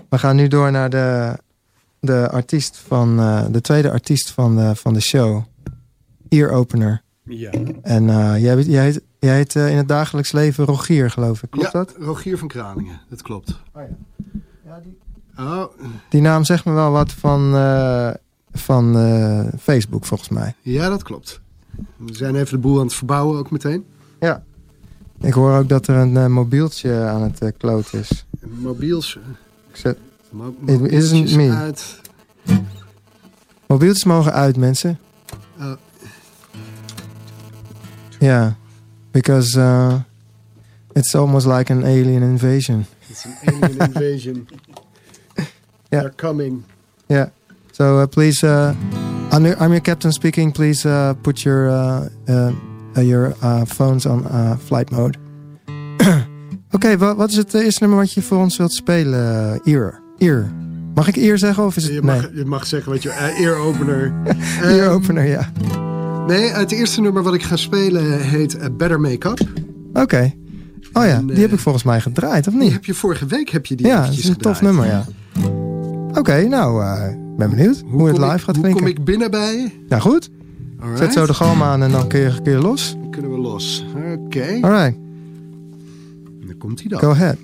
We 0.08 0.18
gaan 0.18 0.36
nu 0.36 0.48
door 0.48 0.70
naar 0.70 0.90
de, 0.90 1.38
de 2.00 2.28
artiest 2.30 2.76
van, 2.86 3.16
de 3.52 3.60
tweede 3.60 3.90
artiest 3.90 4.30
van 4.30 4.56
de, 4.56 4.74
van 4.74 4.94
de 4.94 5.00
show. 5.00 5.42
Ear 6.28 6.50
Opener. 6.50 7.02
Ja. 7.28 7.50
En 7.82 8.08
eh, 8.08 8.42
jij, 8.42 8.62
jij 8.62 8.84
heet, 8.84 9.00
jij 9.18 9.34
heet 9.34 9.56
eh, 9.56 9.70
in 9.70 9.76
het 9.76 9.88
dagelijks 9.88 10.32
leven 10.32 10.64
Rogier, 10.64 11.10
geloof 11.10 11.42
ik. 11.42 11.50
Klopt 11.50 11.72
ja, 11.72 11.78
dat? 11.78 11.94
Rogier 11.98 12.38
van 12.38 12.48
Kralingen, 12.48 13.00
dat 13.08 13.22
klopt. 13.22 13.60
Oh, 15.38 15.64
Die 16.08 16.20
naam 16.20 16.44
zegt 16.44 16.64
me 16.64 16.72
wel 16.72 16.90
wat 16.90 17.12
van, 17.12 17.54
eh, 17.54 18.10
van 18.52 18.94
Facebook, 19.60 20.04
volgens 20.04 20.28
mij. 20.28 20.54
ja, 20.62 20.88
dat 20.88 21.02
klopt. 21.02 21.40
We 21.96 22.14
zijn 22.14 22.34
even 22.34 22.50
de 22.52 22.58
boel 22.58 22.78
aan 22.78 22.84
het 22.86 22.94
verbouwen 22.94 23.38
ook 23.38 23.50
meteen. 23.50 23.84
Ja. 24.20 24.42
Ik 25.20 25.32
hoor 25.32 25.56
ook 25.56 25.68
dat 25.68 25.86
er 25.86 25.96
een 25.96 26.32
mobieltje 26.32 27.04
aan 27.04 27.22
het 27.22 27.52
kloot 27.56 27.94
is. 27.94 28.26
Mobiels. 28.40 29.18
Ik 29.70 29.76
zet, 29.76 29.98
Mo 30.30 30.54
It 30.66 30.80
isn't 30.80 30.80
mobieltjes 30.80 31.36
me. 31.36 31.50
Uit. 31.50 32.00
mobieltjes 33.66 34.04
mogen 34.04 34.32
uit, 34.32 34.56
mensen. 34.56 34.98
Ja. 38.18 38.56
Because 39.10 39.58
uh, 39.58 39.94
it's 40.94 41.14
almost 41.14 41.46
like 41.46 41.72
an 41.72 41.84
alien 41.84 42.22
invasion. 42.22 42.86
It's 43.10 43.24
an 43.24 43.36
alien 43.46 43.80
invasion. 43.80 44.46
Ja. 45.90 46.00
They're 46.00 46.16
coming. 46.16 46.64
Yeah. 47.06 47.28
So 47.72 47.84
uh, 48.02 48.06
please, 48.06 48.46
uh, 48.46 48.74
I'm, 49.32 49.46
your, 49.46 49.56
I'm 49.58 49.70
your 49.70 49.80
captain 49.80 50.12
speaking. 50.12 50.52
Please 50.52 50.84
uh, 50.88 51.14
put 51.22 51.42
your 51.44 51.70
uh, 51.70 52.08
uh, 52.28 52.52
uh, 52.96 53.00
your 53.00 53.34
uh, 53.42 53.64
phones 53.64 54.04
on 54.06 54.26
uh, 54.26 54.56
flight 54.56 54.90
mode. 54.90 55.16
Oké, 56.72 56.96
wa- 56.98 57.14
wat 57.14 57.30
is 57.30 57.36
het 57.36 57.54
eh, 57.54 57.64
eerste 57.64 57.82
nummer 57.82 57.98
wat 57.98 58.12
je 58.12 58.22
voor 58.22 58.38
ons 58.38 58.56
wilt 58.56 58.72
spelen? 58.72 59.60
Ear. 59.64 60.00
Ear. 60.18 60.52
Mag 60.94 61.08
ik 61.08 61.16
ear 61.16 61.38
zeggen 61.38 61.64
of 61.64 61.76
is 61.76 61.82
het... 61.84 61.92
Je 61.92 62.02
nee. 62.02 62.16
mag, 62.20 62.30
je 62.34 62.44
mag 62.44 62.66
zeggen 62.66 62.92
wat 62.92 63.02
je... 63.02 63.10
Ear 63.38 63.56
opener. 63.56 64.12
Ear 64.62 64.90
opener, 64.90 65.24
ja. 65.24 65.48
Nee, 66.28 66.50
het 66.50 66.72
eerste 66.72 67.00
nummer 67.00 67.22
wat 67.22 67.34
ik 67.34 67.42
ga 67.42 67.56
spelen 67.56 68.20
heet 68.20 68.56
uh, 68.56 68.64
Better 68.76 69.00
Make 69.00 69.28
Up. 69.28 69.40
Oké. 69.92 70.32
Oh 70.92 71.04
ja, 71.04 71.14
En, 71.16 71.26
die 71.26 71.34
eh, 71.34 71.40
heb 71.40 71.52
ik 71.52 71.58
volgens 71.58 71.84
mij 71.84 72.00
gedraaid, 72.00 72.46
of 72.46 72.52
Die 72.52 72.62
niet? 72.62 72.72
heb 72.72 72.84
je 72.84 72.94
vorige 72.94 73.26
week 73.26 73.48
heb 73.48 73.66
je 73.66 73.74
die 73.76 73.86
Ja, 73.86 74.04
dat 74.06 74.12
is 74.16 74.28
een 74.28 74.36
tof 74.36 74.60
nummer, 74.62 74.86
ja. 74.86 75.04
Oké, 76.14 76.42
nou, 76.48 76.82
eh, 76.84 77.02
ben 77.36 77.50
benieuwd 77.50 77.82
hoe, 77.90 78.06
het 78.08 78.18
live 78.18 78.34
ik, 78.34 78.40
gaat 78.40 78.54
hoe 78.56 78.64
klinken. 78.64 78.82
kom 78.82 78.86
ik 78.86 79.04
binnen 79.04 79.30
bij 79.30 79.56
je? 79.56 79.68
Nou 79.88 80.02
goed, 80.02 80.30
Alright. 80.80 80.98
zet 81.02 81.12
zo 81.12 81.26
de 81.26 81.34
galm 81.34 81.62
aan 81.62 81.82
en 81.82 81.90
dan 81.90 82.08
kun 82.08 82.20
je, 82.20 82.42
kun 82.42 82.52
je 82.52 82.58
los. 82.58 82.96
Dan 83.00 83.10
kunnen 83.10 83.30
we 83.30 83.38
los. 83.38 83.84
Oké. 84.26 84.58
Alright, 84.60 84.96
Dan 86.46 86.56
komt 86.58 86.80
hij 86.80 86.88
dan. 86.88 86.98
go 87.00 87.10
ahead. 87.10 87.36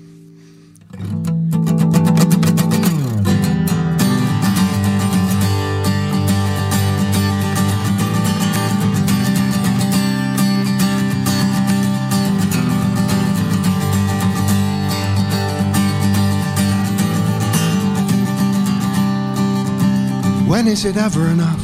When 20.47 20.67
is 20.67 20.85
it 20.85 20.95
ever 20.95 21.27
enough? 21.27 21.63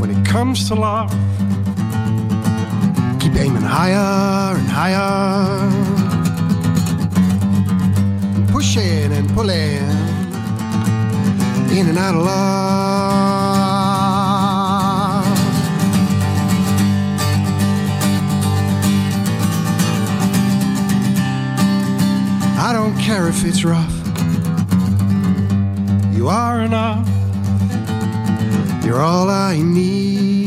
When 0.00 0.10
it 0.10 0.26
comes 0.26 0.66
to 0.68 0.74
love, 0.74 1.10
keep 3.20 3.34
aiming 3.36 3.62
higher 3.62 4.56
and 4.58 4.68
higher, 4.68 5.70
pushing 8.52 9.12
and 9.12 9.28
pulling 9.30 9.86
in 11.70 11.86
and 11.88 11.96
out 11.96 12.14
of 12.16 12.22
love. 12.22 12.78
I 22.58 22.72
don't 22.72 22.98
care 22.98 23.28
if 23.28 23.44
it's 23.44 23.64
rough. 23.64 23.97
You 26.18 26.28
are 26.28 26.62
enough. 26.62 27.06
You're 28.84 29.00
all 29.00 29.30
I 29.30 29.62
need. 29.62 30.37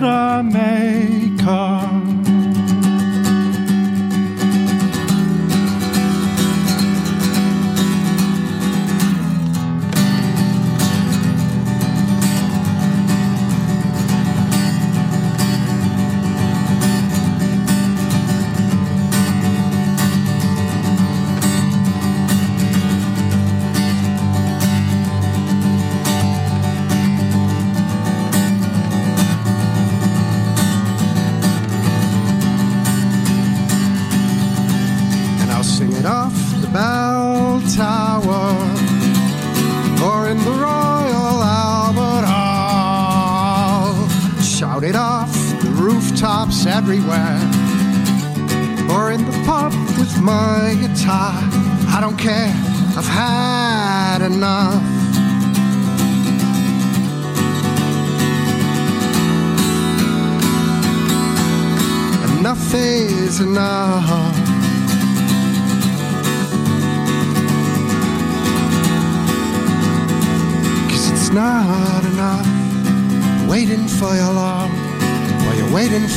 that 0.00 0.08
I 0.08 0.42
made. 0.42 1.09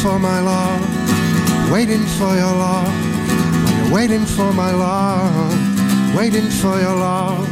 For 0.02 0.18
my 0.20 0.40
love, 0.40 0.82
waiting 1.72 2.06
for 2.18 2.36
your 2.36 2.56
love. 2.66 2.94
You're 3.78 3.94
waiting 3.94 4.26
for 4.26 4.52
my 4.54 4.72
love, 4.72 6.16
waiting 6.16 6.50
for 6.50 6.80
your 6.80 6.96
love. 6.96 7.48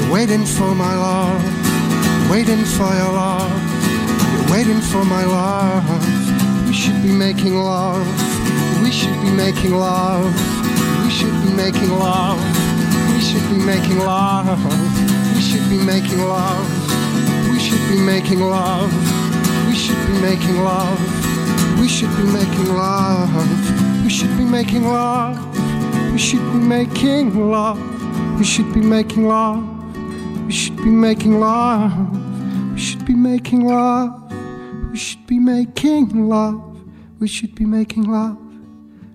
You're 0.00 0.12
waiting 0.12 0.44
for 0.46 0.74
my 0.74 0.94
love, 0.94 1.42
waiting 2.30 2.64
for 2.64 2.92
your 3.00 3.12
love. 3.12 3.52
You're 4.32 4.50
waiting 4.52 4.80
for 4.80 5.04
my 5.04 5.24
love. 5.24 5.84
We 6.66 6.74
should 6.74 7.02
be 7.02 7.12
making 7.12 7.54
love. 7.54 8.06
We 8.82 8.90
should 8.90 9.20
be 9.20 9.30
making 9.30 9.74
love. 9.74 10.32
We 11.04 11.10
should 11.10 11.36
be 11.42 11.50
making 11.52 11.90
love. 11.90 12.38
We 13.14 13.20
should 13.20 13.48
be 13.50 13.58
making 13.64 13.98
love. 13.98 14.58
We 15.34 15.40
should 15.40 15.68
be 15.68 15.78
making 15.84 16.20
love. 16.20 16.66
We 17.50 17.58
should 17.58 17.88
be 17.88 17.98
making 18.00 18.40
love. 18.40 18.92
We 19.68 19.74
should 19.74 20.06
be 20.06 20.20
making 20.20 20.62
love. 20.62 21.17
We 21.78 21.88
should 21.88 22.14
be 22.16 22.24
making 22.24 22.74
love. 22.74 24.04
We 24.04 24.10
should 24.10 24.36
be 24.36 24.44
making 24.44 24.84
love. 24.84 25.38
We 26.12 26.18
should 26.18 26.42
be 26.52 26.58
making 26.58 27.50
love. 27.50 28.38
We 28.38 28.44
should 28.44 28.72
be 28.74 28.80
making 28.80 29.28
love. 29.28 30.46
We 30.46 30.52
should 30.52 30.76
be 30.76 30.90
making 30.90 31.38
love. 31.40 32.72
We 32.72 32.78
should 32.78 33.04
be 33.04 33.14
making 33.14 33.64
love. 33.66 34.32
We 34.90 34.96
should 34.96 35.26
be 35.26 35.38
making 35.38 36.28
love. 36.28 36.80
We 37.20 37.28
should 37.28 37.54
be 37.54 37.64
making 37.64 38.04
love. 38.04 38.38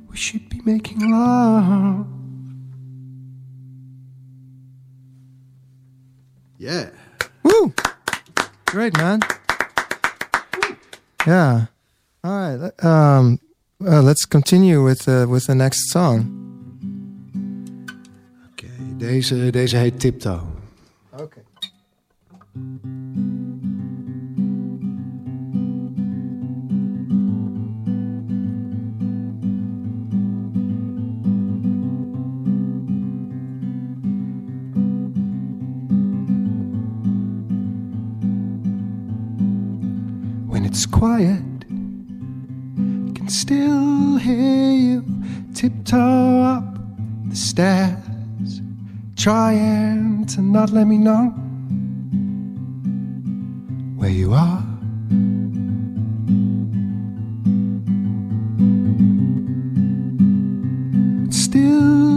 We 0.09 0.15
should 0.17 0.47
be 0.49 0.61
making 0.63 1.11
love. 1.11 2.07
Yeah. 6.57 6.89
Woo! 7.43 7.73
Great, 8.65 8.95
man. 8.97 9.19
Yeah. 11.25 11.65
All 12.25 12.31
right. 12.31 12.71
Um, 12.85 13.37
uh, 13.85 14.01
let's 14.01 14.23
continue 14.23 14.81
with 14.81 15.09
uh, 15.09 15.25
with 15.27 15.47
the 15.47 15.55
next 15.55 15.89
song. 15.89 16.25
Oké, 18.51 18.67
deze, 18.97 19.49
deze 19.51 19.77
heet 19.77 19.99
Tiptoe. 19.99 20.39
Okay. 21.11 21.43
when 40.47 40.65
it's 40.65 40.85
quiet. 40.85 41.52
Can 43.23 43.29
still 43.29 44.17
hear 44.17 44.71
you 44.73 45.05
tiptoe 45.53 46.41
up 46.41 46.65
the 47.29 47.35
stairs, 47.37 48.61
trying 49.15 50.25
to 50.25 50.41
not 50.41 50.71
let 50.71 50.87
me 50.87 50.97
know 50.97 51.29
where 53.95 54.09
you 54.09 54.33
are. 54.33 54.61
Still, 61.31 62.12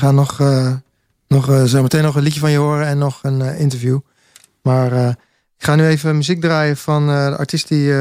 gaan 0.00 0.14
nog, 0.14 0.40
eh, 0.40 0.72
nog 1.28 1.48
eh, 1.48 1.64
zo 1.64 1.82
meteen 1.82 2.02
nog 2.02 2.14
een 2.14 2.22
liedje 2.22 2.40
van 2.40 2.50
je 2.50 2.58
horen 2.58 2.86
en 2.86 2.98
nog 2.98 3.18
een 3.22 3.42
eh, 3.42 3.60
interview. 3.60 3.98
Maar 4.62 5.08
ik 5.56 5.64
ga 5.64 5.74
nu 5.74 5.86
even 5.86 6.16
muziek 6.16 6.40
draaien 6.40 6.76
van 6.76 7.06
de 7.06 7.36
artiest 7.38 7.68
die 7.68 7.92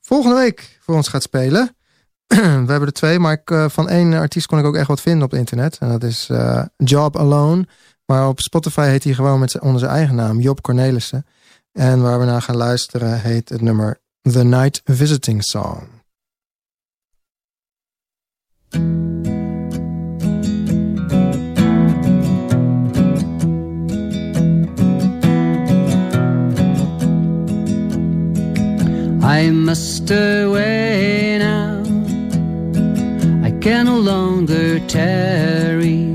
volgende 0.00 0.36
week 0.36 0.78
voor 0.80 0.94
ons 0.94 1.08
gaat 1.08 1.22
spelen. 1.22 1.76
We 2.26 2.36
hebben 2.42 2.86
er 2.86 2.92
twee, 2.92 3.18
maar 3.18 3.32
ik, 3.32 3.70
van 3.70 3.88
één 3.88 4.12
artiest 4.12 4.46
kon 4.46 4.58
ik 4.58 4.64
ook 4.64 4.76
echt 4.76 4.86
wat 4.86 5.00
vinden 5.00 5.24
op 5.24 5.30
het 5.30 5.38
internet. 5.38 5.78
En 5.78 5.88
dat 5.88 6.02
is 6.04 6.30
Job 6.76 7.16
Alone. 7.16 7.66
Maar 8.06 8.28
op 8.28 8.40
Spotify 8.40 8.86
heet 8.86 9.04
hij 9.04 9.14
gewoon 9.14 9.40
met 9.40 9.60
onder 9.60 9.80
zijn 9.80 9.92
eigen 9.92 10.14
naam, 10.14 10.40
Job 10.40 10.60
Cornelissen. 10.60 11.26
En 11.72 12.02
waar 12.02 12.18
we 12.18 12.24
naar 12.24 12.42
gaan 12.42 12.56
luisteren 12.56 13.20
heet 13.20 13.48
het 13.48 13.60
nummer 13.60 14.00
The 14.22 14.44
Night 14.44 14.80
Visiting 14.84 15.44
Song. 15.44 15.88
I 29.24 29.50
must 29.50 30.10
away 30.10 31.38
now. 31.38 31.80
I 33.44 33.52
can 33.60 33.86
no 33.86 33.98
longer 33.98 34.80
tarry. 34.88 36.08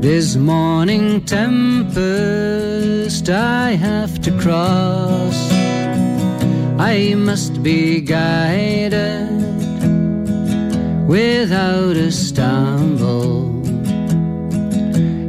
This 0.00 0.34
morning 0.34 1.24
tempest 1.24 2.10
I 3.30 3.76
have 3.76 4.20
to 4.22 4.36
cross. 4.40 5.52
I 6.80 7.14
must 7.14 7.62
be 7.62 8.00
guided 8.00 9.30
without 11.06 11.96
a 11.96 12.10
stumble 12.10 13.62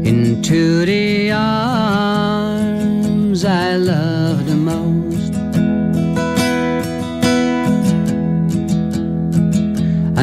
into 0.03 0.85
the 0.85 1.31
arms 1.31 2.63
I 3.45 3.75
love 3.75 4.12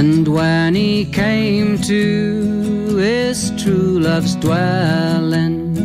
And 0.00 0.26
when 0.26 0.74
he 0.74 1.04
came 1.04 1.78
to 1.82 2.96
his 2.96 3.52
true 3.62 4.00
love's 4.00 4.34
dwelling, 4.34 5.76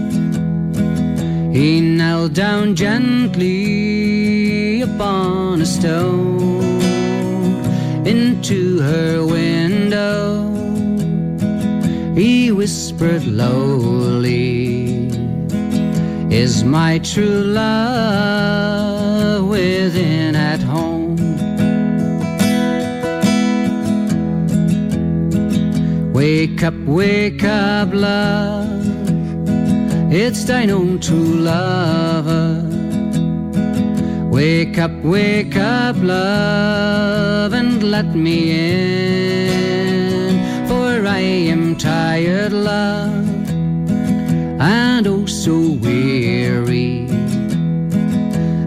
he 1.51 1.81
knelt 1.81 2.31
down 2.31 2.75
gently 2.75 4.79
upon 4.79 5.59
a 5.59 5.65
stone 5.65 6.63
into 8.07 8.79
her 8.79 9.25
window. 9.25 10.47
He 12.15 12.53
whispered 12.53 13.27
lowly, 13.27 15.09
Is 16.31 16.63
my 16.63 16.99
true 16.99 17.43
love 17.43 19.49
within 19.49 20.35
Wake 26.25 26.63
up, 26.63 26.73
wake 26.87 27.43
up, 27.43 27.89
love. 27.93 28.81
It's 30.11 30.43
thine 30.45 30.71
own 30.71 30.99
true 30.99 31.35
lover. 31.51 32.63
Wake 34.31 34.79
up, 34.79 34.95
wake 35.03 35.55
up, 35.55 35.95
love, 35.99 37.53
and 37.53 37.83
let 37.83 38.07
me 38.15 38.37
in. 39.49 40.33
For 40.67 41.05
I 41.05 41.19
am 41.53 41.75
tired, 41.77 42.53
love, 42.53 43.27
and 44.59 45.05
oh 45.05 45.27
so 45.27 45.55
weary. 45.85 47.05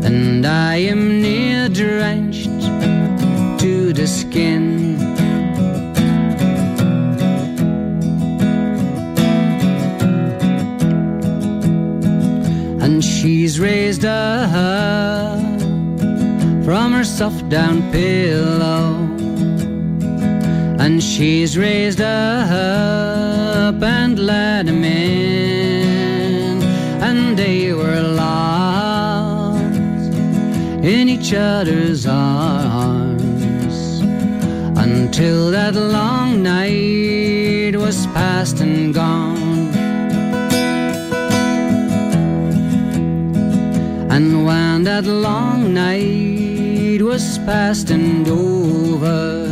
And 0.09 0.47
I 0.47 0.77
am 0.95 1.08
she's 13.09 13.59
raised 13.59 14.05
up 14.05 15.41
from 16.65 16.93
her 16.93 17.05
soft 17.05 17.49
down 17.49 17.77
pillow. 17.91 19.07
And 20.79 21.03
she's 21.03 21.57
raised 21.59 22.01
up 22.01 23.83
and 23.83 24.19
let 24.19 24.67
him 24.67 24.85
in. 24.85 26.63
And 27.03 27.37
they 27.37 27.73
were 27.73 28.03
lost 28.03 29.63
in 30.85 31.09
each 31.09 31.33
other's 31.33 32.07
arms 32.07 34.01
until 34.87 35.51
that 35.51 35.75
long 35.75 36.43
night 36.43 37.75
was 37.75 38.07
past 38.09 38.61
and 38.61 38.95
gone 38.95 39.38
And 44.19 44.45
when 44.45 44.83
that 44.83 45.05
long 45.05 45.73
night 45.73 47.01
was 47.01 47.39
past 47.47 47.91
and 47.91 48.27
over, 48.27 49.47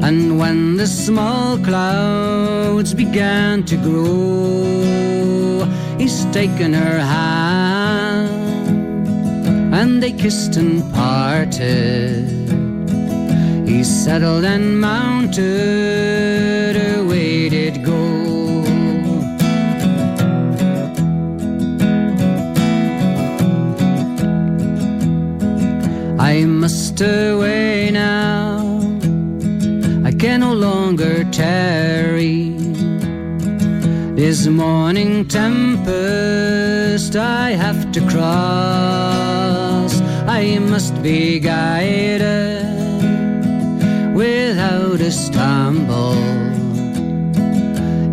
and 0.00 0.38
when 0.38 0.78
the 0.78 0.86
small 0.86 1.58
clouds 1.58 2.94
began 2.94 3.64
to 3.64 3.76
grow, 3.76 5.68
he's 5.98 6.24
taken 6.32 6.72
her 6.72 6.98
hand, 7.00 8.30
and 9.74 10.02
they 10.02 10.12
kissed 10.12 10.56
and 10.56 10.80
parted. 10.94 12.24
He 13.68 13.84
settled 13.84 14.46
and 14.46 14.80
mounted, 14.80 15.91
away 27.02 27.90
now. 27.90 28.58
I 30.04 30.12
can 30.12 30.40
no 30.40 30.52
longer 30.54 31.24
tarry. 31.30 32.50
This 34.14 34.46
morning 34.46 35.26
tempest 35.26 37.16
I 37.16 37.50
have 37.50 37.92
to 37.92 38.00
cross. 38.12 40.00
I 40.26 40.58
must 40.58 41.02
be 41.02 41.40
guided 41.40 42.64
without 44.14 45.00
a 45.00 45.10
stumble 45.10 46.22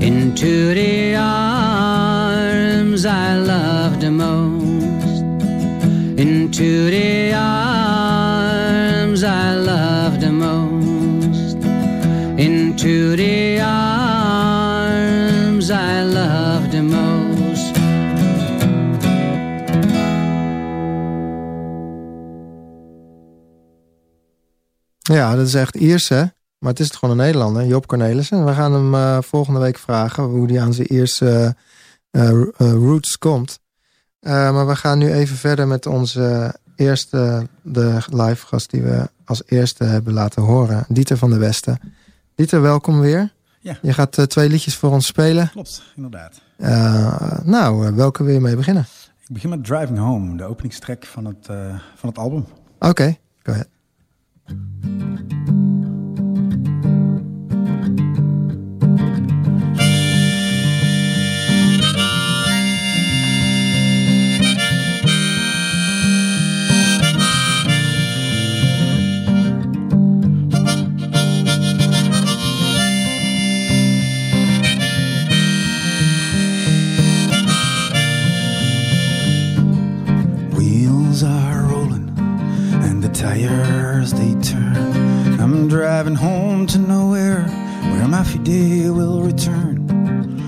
into 0.02 0.74
the 0.74 1.16
arms 1.16 3.06
I 3.06 3.36
love 3.38 4.00
the 4.02 4.12
most. 4.12 5.24
Into 6.18 6.90
the 6.90 7.09
Ja, 25.14 25.36
dat 25.36 25.48
is 25.48 25.54
echt 25.54 25.76
Ierse. 25.76 26.34
Maar 26.60 26.72
het 26.72 26.80
is 26.80 26.88
het 26.88 26.96
gewoon 26.96 27.20
een 27.20 27.26
Nederlander, 27.26 27.66
Job 27.66 27.88
Cornelissen. 27.88 28.38
En 28.38 28.46
we 28.46 28.54
gaan 28.54 28.74
hem 28.74 28.96
eh, 28.96 29.18
volgende 29.22 29.60
week 29.60 29.78
vragen 29.78 30.24
hoe 30.24 30.48
hij 30.48 30.62
aan 30.62 30.74
zijn 30.74 30.88
Ierse 30.88 31.56
eh, 32.12 32.30
eh, 32.30 32.46
roots 32.58 33.18
komt. 33.18 33.60
Maar 34.22 34.68
we 34.68 34.76
gaan 34.76 34.98
nu 34.98 35.12
even 35.12 35.36
verder 35.36 35.68
met 35.68 35.86
onze 35.86 36.56
eerste, 36.76 37.48
de 37.62 38.02
live 38.12 38.46
gast 38.46 38.70
die 38.70 38.82
we 38.82 39.10
als 39.26 39.42
eerste 39.46 39.84
hebben 39.84 40.14
laten 40.14 40.42
horen. 40.42 40.86
Dieter 40.88 41.18
van 41.18 41.30
der 41.30 41.40
Westen. 41.40 41.80
Dieter, 42.36 42.62
welkom 42.62 43.00
weer. 43.00 43.34
Ja. 43.60 43.78
Je 43.82 43.94
gaat 43.94 44.30
twee 44.30 44.50
liedjes 44.50 44.76
voor 44.76 44.92
ons 44.92 45.06
spelen. 45.06 45.50
Klopt, 45.50 45.84
inderdaad. 45.96 46.42
Nou, 47.44 47.96
welke 47.96 48.24
wil 48.24 48.34
je 48.34 48.40
mee 48.40 48.56
beginnen? 48.56 48.88
Ik 49.28 49.34
begin 49.34 49.50
met 49.50 49.64
Driving 49.66 49.98
Home, 49.98 50.38
de 50.38 50.44
openingstrek 50.44 51.06
van 51.06 51.26
het, 51.26 51.46
van 51.96 52.10
het 52.10 52.18
album. 52.18 52.46
Oké, 52.80 53.18
go 53.44 53.52
ahead. 53.52 53.79
are 81.24 81.69
Wheels 83.22 84.14
are 84.54 84.80
rolling 85.38 85.68
driving 85.68 86.16
home 86.16 86.66
to 86.68 86.78
nowhere 86.78 87.44
where 87.92 88.08
my 88.08 88.24
fide 88.24 88.48
will 88.92 89.22
return. 89.22 89.86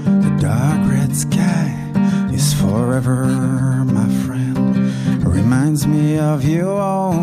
The 0.06 0.38
dark 0.40 0.90
red 0.90 1.14
sky 1.14 1.68
is 2.32 2.54
forever 2.54 3.26
my 3.84 4.08
friend. 4.24 5.28
Reminds 5.28 5.86
me 5.86 6.18
of 6.18 6.46
you 6.46 6.70
all 6.70 7.14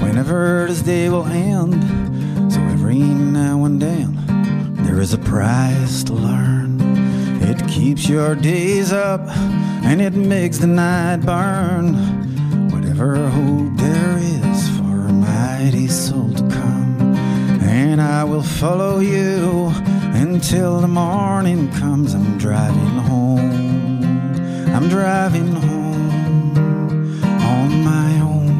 whenever 0.00 0.66
this 0.68 0.82
day 0.82 1.08
will 1.08 1.26
end. 1.26 1.80
So 2.52 2.60
every 2.60 2.98
now 2.98 3.64
and 3.64 3.80
then 3.80 4.74
there 4.84 5.00
is 5.00 5.14
a 5.14 5.18
prize 5.18 6.02
to 6.04 6.12
learn. 6.12 6.80
It 7.42 7.68
keeps 7.68 8.08
your 8.08 8.34
days 8.34 8.92
up 8.92 9.20
and 9.84 10.02
it 10.02 10.14
makes 10.14 10.58
the 10.58 10.66
night 10.66 11.20
burn. 11.20 11.94
Whatever 12.70 13.28
hope 13.28 13.76
there 13.76 14.18
is 14.18 14.51
mighty 15.62 15.86
soul 15.86 16.28
to 16.34 16.42
come, 16.48 17.14
and 17.62 18.00
I 18.02 18.24
will 18.24 18.42
follow 18.42 18.98
you 18.98 19.70
until 20.12 20.80
the 20.80 20.88
morning 20.88 21.70
comes. 21.74 22.14
I'm 22.14 22.36
driving 22.36 22.96
home. 23.08 24.34
I'm 24.74 24.88
driving 24.88 25.52
home 25.52 27.24
on 27.54 27.84
my 27.84 28.10
own. 28.30 28.54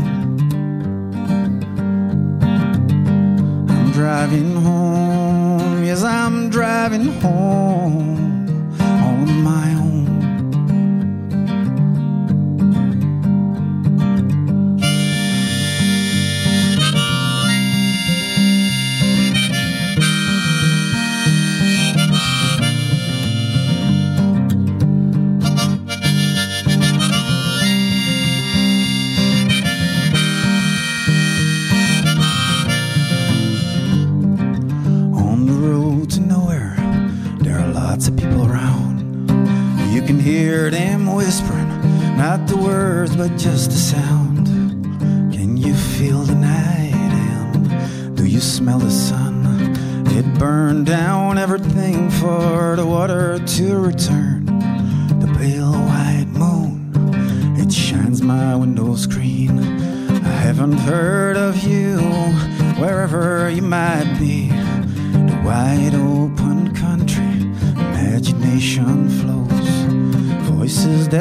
I'm 3.69 3.91
driving 3.91 4.55
home. 4.55 5.85
Yes, 5.85 6.05
I'm 6.05 6.51
driving 6.51 7.07
home 7.21 8.22
words, 43.03 43.17
but 43.17 43.37
just 43.37 43.71
a 43.73 43.75
sound. 43.75 44.47
Can 45.35 45.57
you 45.57 45.75
feel 45.75 46.21
the 46.21 46.37
night? 46.37 46.93
And 46.95 48.17
do 48.17 48.25
you 48.25 48.39
smell 48.39 48.79
the 48.79 48.93
sun? 48.93 49.35
It 50.07 50.39
burned 50.39 50.87
down 50.87 51.37
everything 51.37 52.11
for 52.11 52.77
the 52.77 52.87
water 52.87 53.41
to 53.41 53.77
return. 53.77 54.32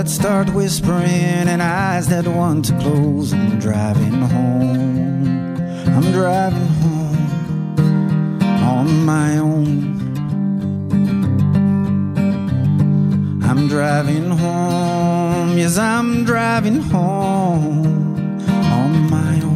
That 0.01 0.09
start 0.09 0.49
whispering 0.55 1.47
and 1.47 1.61
eyes 1.61 2.07
that 2.07 2.27
want 2.27 2.65
to 2.65 2.73
close. 2.79 3.33
I'm 3.33 3.59
driving 3.59 4.13
home. 4.13 5.67
I'm 5.95 6.11
driving 6.11 6.69
home 6.81 8.41
on 8.63 9.05
my 9.05 9.37
own. 9.37 9.69
I'm 13.43 13.67
driving 13.67 14.31
home. 14.31 15.55
Yes, 15.59 15.77
I'm 15.77 16.25
driving 16.25 16.81
home 16.81 18.39
on 18.49 19.09
my 19.11 19.41
own. 19.43 19.50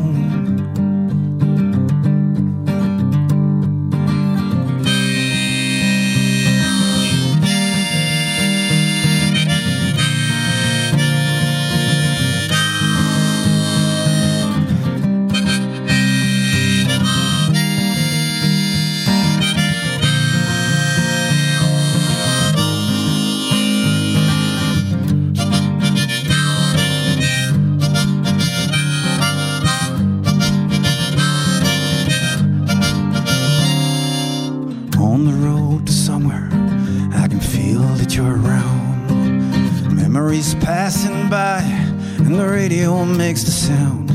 Makes 43.27 43.43
the 43.43 43.49
sound. 43.49 44.11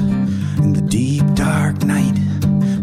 In 0.62 0.72
the 0.72 0.80
deep 0.82 1.24
dark 1.34 1.82
night, 1.82 2.16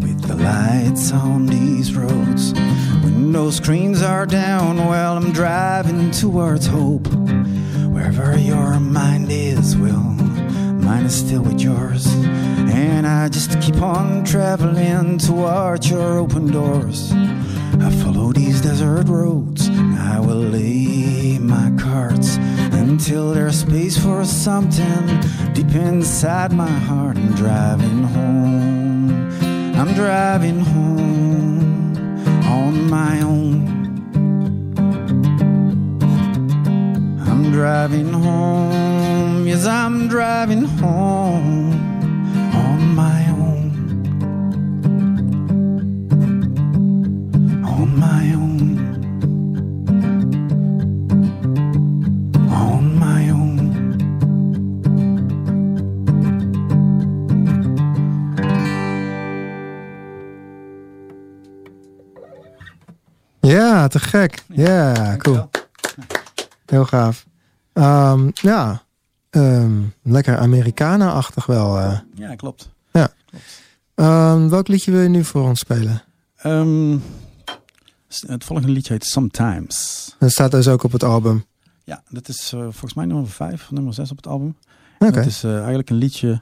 with 0.03 0.19
the 0.27 0.35
lights 0.35 1.13
on 1.13 1.45
these 1.45 1.95
roads. 1.95 2.53
Window 3.01 3.49
screens 3.49 4.01
are 4.01 4.25
down 4.25 4.75
while 4.87 5.15
I'm 5.15 5.31
driving 5.31 6.11
towards 6.11 6.65
hope. 6.65 7.07
Wherever 7.93 8.37
your 8.37 8.77
mind 8.77 9.31
is, 9.31 9.77
well, 9.77 10.03
mine 10.87 11.05
is 11.05 11.15
still 11.15 11.43
with 11.43 11.61
yours. 11.61 12.05
And 12.83 13.07
I 13.07 13.29
just 13.29 13.61
keep 13.61 13.81
on 13.81 14.25
traveling 14.25 15.19
towards 15.19 15.89
your 15.89 16.17
open 16.17 16.51
doors. 16.51 17.13
I 17.79 17.89
follow 18.03 18.33
these 18.33 18.59
desert 18.59 19.07
roads. 19.07 19.69
I 20.13 20.19
will 20.19 20.47
cards 20.51 21.16
until 23.07 23.31
there's 23.33 23.61
space 23.61 23.97
for 23.97 24.25
something 24.25 25.07
deep 25.53 25.73
inside 25.75 26.51
my 26.51 26.67
heart. 26.67 27.15
I'm 27.15 27.33
driving 27.35 28.03
home. 28.03 29.31
I'm 29.79 29.93
driving 29.93 30.59
home 30.59 31.95
on 32.43 32.89
my 32.89 33.21
own. 33.21 33.65
I'm 37.25 37.49
driving 37.49 38.11
home. 38.11 39.47
Yes, 39.47 39.65
I'm 39.65 40.09
driving 40.09 40.63
home 40.63 41.66
Ja, 63.47 63.87
te 63.87 63.99
gek. 63.99 64.43
Ja, 64.47 65.15
cool. 65.17 65.49
Heel 66.65 66.85
gaaf. 66.85 67.25
Ehm, 67.73 68.29
ja, 68.33 68.81
ehm, 69.29 69.81
lekker 70.03 70.37
Americana-achtig 70.37 71.45
wel. 71.45 71.79
eh. 71.79 71.99
Ja, 72.15 72.35
klopt. 72.35 72.69
Ehm, 73.95 74.49
welk 74.49 74.67
liedje 74.67 74.91
wil 74.91 75.01
je 75.01 75.09
nu 75.09 75.23
voor 75.23 75.41
ons 75.41 75.59
spelen? 75.59 76.03
Het 78.27 78.43
volgende 78.43 78.71
liedje 78.71 78.93
heet 78.93 79.05
Sometimes. 79.05 80.15
Dat 80.19 80.31
staat 80.31 80.51
dus 80.51 80.67
ook 80.67 80.83
op 80.83 80.91
het 80.91 81.03
album. 81.03 81.45
Ja, 81.83 82.03
dat 82.09 82.27
is 82.27 82.51
eh, 82.53 82.59
volgens 82.59 82.93
mij 82.93 83.05
nummer 83.05 83.27
5, 83.29 83.71
nummer 83.71 83.93
6 83.93 84.11
op 84.11 84.17
het 84.17 84.27
album. 84.27 84.55
Oké. 84.99 85.17
Het 85.17 85.25
is 85.25 85.43
eh, 85.43 85.57
eigenlijk 85.57 85.89
een 85.89 85.95
liedje 85.95 86.41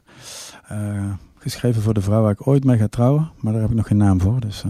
geschreven 1.39 1.82
voor 1.82 1.93
de 1.93 2.01
vrouw 2.01 2.22
waar 2.22 2.32
ik 2.32 2.47
ooit 2.47 2.64
mee 2.64 2.78
ga 2.78 2.88
trouwen. 2.88 3.32
Maar 3.39 3.51
daar 3.53 3.62
heb 3.62 3.72
ik 3.72 3.78
nog 3.78 3.88
geen 3.88 3.97
naam 3.97 4.22
voor. 4.22 4.39
Dus, 4.39 4.64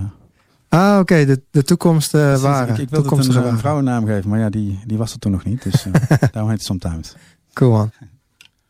Ah, 0.70 1.00
oké, 1.00 1.26
de, 1.26 1.42
de 1.52 1.64
toekomst 1.64 2.14
uh, 2.14 2.42
waren. 2.42 2.74
Ik, 2.74 2.82
ik 2.82 2.90
wilde 2.90 3.16
het 3.16 3.36
een, 3.36 3.44
eh, 3.44 3.58
vrouwennaam 3.58 4.06
geven, 4.06 4.30
maar 4.30 4.40
ja, 4.40 4.50
die, 4.50 4.80
die 4.86 4.98
was 4.98 5.14
er 5.14 5.20
toen 5.20 5.32
nog 5.32 5.44
niet. 5.44 5.64
Dus 5.64 5.86
eh, 5.86 5.92
daarom 6.32 6.50
heet 6.50 6.58
het 6.58 6.64
Sometimes. 6.64 7.16
Cool 7.54 7.72
man. 7.72 7.92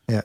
Ja. 0.06 0.24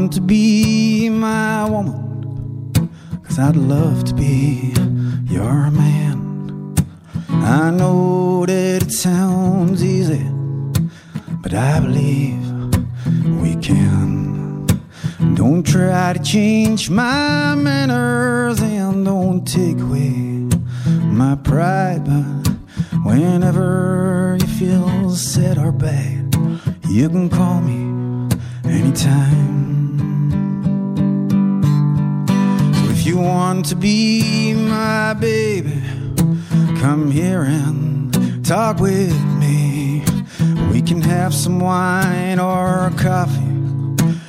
Want 0.00 0.12
to 0.14 0.20
be 0.22 1.10
my 1.10 1.68
woman, 1.68 2.72
cause 3.22 3.38
I'd 3.38 3.56
love 3.56 4.04
to 4.04 4.14
be 4.14 4.72
your 5.26 5.70
man. 5.70 6.74
I 7.28 7.70
know 7.70 8.46
that 8.46 8.82
it 8.82 8.92
sounds 8.92 9.84
easy, 9.84 10.26
but 11.42 11.52
I 11.52 11.80
believe 11.80 12.42
we 13.42 13.56
can. 13.56 14.66
Don't 15.34 15.66
try 15.66 16.14
to 16.14 16.22
change 16.22 16.88
my 16.88 17.54
manners 17.54 18.58
and 18.62 19.04
don't 19.04 19.44
take 19.44 19.80
away 19.80 20.48
my 21.20 21.34
pride, 21.36 22.04
but 22.06 22.48
whenever 23.04 24.38
you 24.40 24.46
feel 24.46 25.10
sad 25.10 25.58
or 25.58 25.72
bad, 25.72 26.34
you 26.88 27.08
can 27.10 27.28
call 27.28 27.60
me 27.60 27.90
anytime. 28.70 29.98
So 32.74 32.90
if 32.90 33.04
you 33.06 33.18
want 33.18 33.66
to 33.66 33.76
be 33.76 34.54
my 34.54 35.14
baby, 35.14 35.82
come 36.80 37.10
here 37.10 37.42
and 37.42 38.44
talk 38.44 38.78
with 38.78 39.18
me. 39.38 40.04
We 40.72 40.80
can 40.82 41.02
have 41.02 41.34
some 41.34 41.60
wine 41.60 42.38
or 42.38 42.90
coffee. 42.96 43.50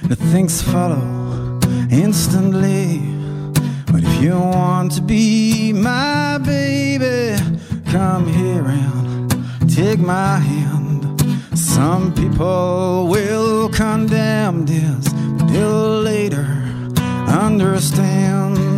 The 0.07 0.17
things 0.31 0.61
follow 0.61 1.59
instantly. 1.89 2.99
But 3.91 4.03
if 4.03 4.21
you 4.21 4.33
want 4.33 4.93
to 4.93 5.01
be 5.01 5.73
my 5.73 6.37
baby, 6.39 7.37
come 7.91 8.27
here 8.27 8.65
and 8.65 9.69
take 9.69 9.99
my 9.99 10.37
hand. 10.37 10.80
Some 11.75 12.13
people 12.13 13.07
will 13.07 13.69
condemn 13.69 14.65
this, 14.65 15.07
but 15.37 15.47
they'll 15.47 16.01
later 16.01 16.45
understand. 17.27 18.70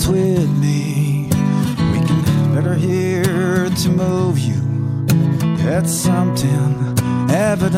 Dance 0.00 0.08
with 0.08 0.50
me. 0.58 1.28
We 1.92 2.06
can 2.06 2.54
better 2.54 2.74
here 2.74 3.68
to 3.68 3.88
move 3.88 4.38
you. 4.38 5.06
That's 5.56 5.92
something 5.92 6.96
ever 7.30 7.68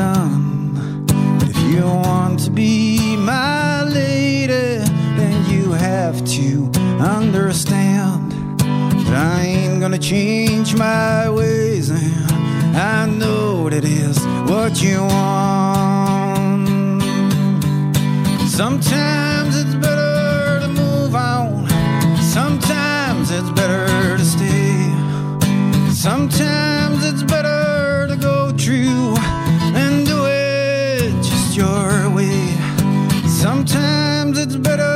Sometimes 33.52 34.38
it's 34.38 34.56
better 34.56 34.91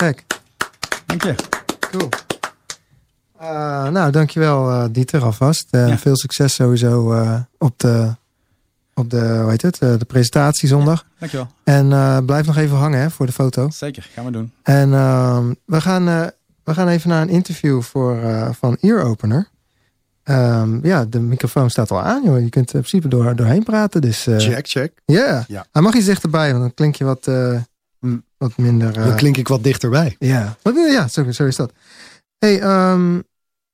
gek. 0.00 0.24
Dank 1.06 1.22
je. 1.22 1.34
Cool. 1.90 2.08
Eh, 3.38 3.88
nou, 3.88 4.10
dankjewel 4.10 4.70
eh 4.70 4.84
Dieter 4.90 5.22
alvast. 5.24 5.66
Ja. 5.70 5.98
Veel 5.98 6.16
succes 6.16 6.54
sowieso 6.54 7.12
eh, 7.12 7.40
op, 7.58 7.78
de, 7.78 8.14
op 8.94 9.10
de, 9.10 9.38
hoe 9.40 9.50
heet 9.50 9.62
het, 9.62 9.78
de 9.78 10.04
presentatie 10.06 10.68
zondag. 10.68 11.04
Dankjewel. 11.18 11.46
En 11.64 12.24
blijf 12.24 12.46
nog 12.46 12.56
even 12.56 12.76
hangen 12.76 13.00
hè, 13.00 13.10
voor 13.10 13.26
de 13.26 13.32
foto. 13.32 13.70
Zeker, 13.70 14.08
gaan 14.14 14.24
we 14.24 14.30
doen. 14.30 14.52
En 14.62 14.92
ehm, 14.94 15.52
we, 15.64 15.80
gaan, 15.80 16.04
we 16.64 16.74
gaan 16.74 16.88
even 16.88 17.08
naar 17.08 17.22
een 17.22 17.28
interview 17.28 17.82
voor, 17.82 18.18
van 18.58 18.76
Ear 18.80 19.02
Opener. 19.02 19.48
Ehm, 20.22 20.86
ja, 20.86 21.04
de 21.04 21.20
microfoon 21.20 21.70
staat 21.70 21.90
al 21.90 22.00
aan, 22.00 22.22
joh. 22.24 22.40
Je 22.40 22.48
kunt 22.48 22.74
in 22.74 22.80
principe 22.80 23.08
door, 23.08 23.36
doorheen 23.36 23.62
praten. 23.62 24.00
Dus 24.00 24.22
Check, 24.36 24.68
check. 24.68 24.92
ja, 25.04 25.44
Ja. 25.48 25.66
hij 25.72 25.82
mag 25.82 25.94
iets 25.94 26.06
dichterbij, 26.06 26.50
want 26.50 26.60
dan 26.62 26.74
klink 26.74 26.94
je 26.94 27.04
wat. 27.04 27.28
Wat 28.40 28.56
minder... 28.56 28.96
eh, 28.98 29.06
Dan 29.06 29.16
klink 29.16 29.36
ik 29.36 29.48
wat 29.48 29.62
dichterbij. 29.62 30.16
ja, 30.18 30.56
ja 30.74 31.08
zo, 31.08 31.30
zo 31.30 31.46
is 31.46 31.56
dat. 31.56 31.72
hey, 32.38 32.60
ehm, 32.60 33.20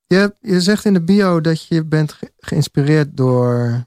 je, 0.05 0.35
je 0.41 0.61
zegt 0.61 0.85
in 0.85 0.93
de 0.93 1.01
bio 1.01 1.41
dat 1.41 1.67
je 1.67 1.85
bent 1.85 2.11
ge- 2.11 2.31
geïnspireerd 2.37 3.17
door 3.17 3.85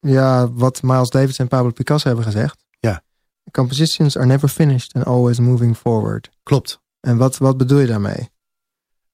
ja, 0.00 0.52
wat 0.52 0.82
Miles 0.82 1.10
Davis 1.10 1.38
en 1.38 1.48
Pablo 1.48 1.70
Picasso 1.70 2.06
hebben 2.06 2.24
gezegd. 2.24 2.64
Ja. 2.80 3.02
Compositions 3.50 4.16
are 4.16 4.26
never 4.26 4.48
finished 4.48 4.94
and 4.94 5.04
always 5.04 5.38
moving 5.38 5.76
forward. 5.76 6.30
Klopt. 6.42 6.80
En 7.00 7.16
wat, 7.16 7.38
wat 7.38 7.56
bedoel 7.56 7.78
je 7.78 7.86
daarmee? 7.86 8.28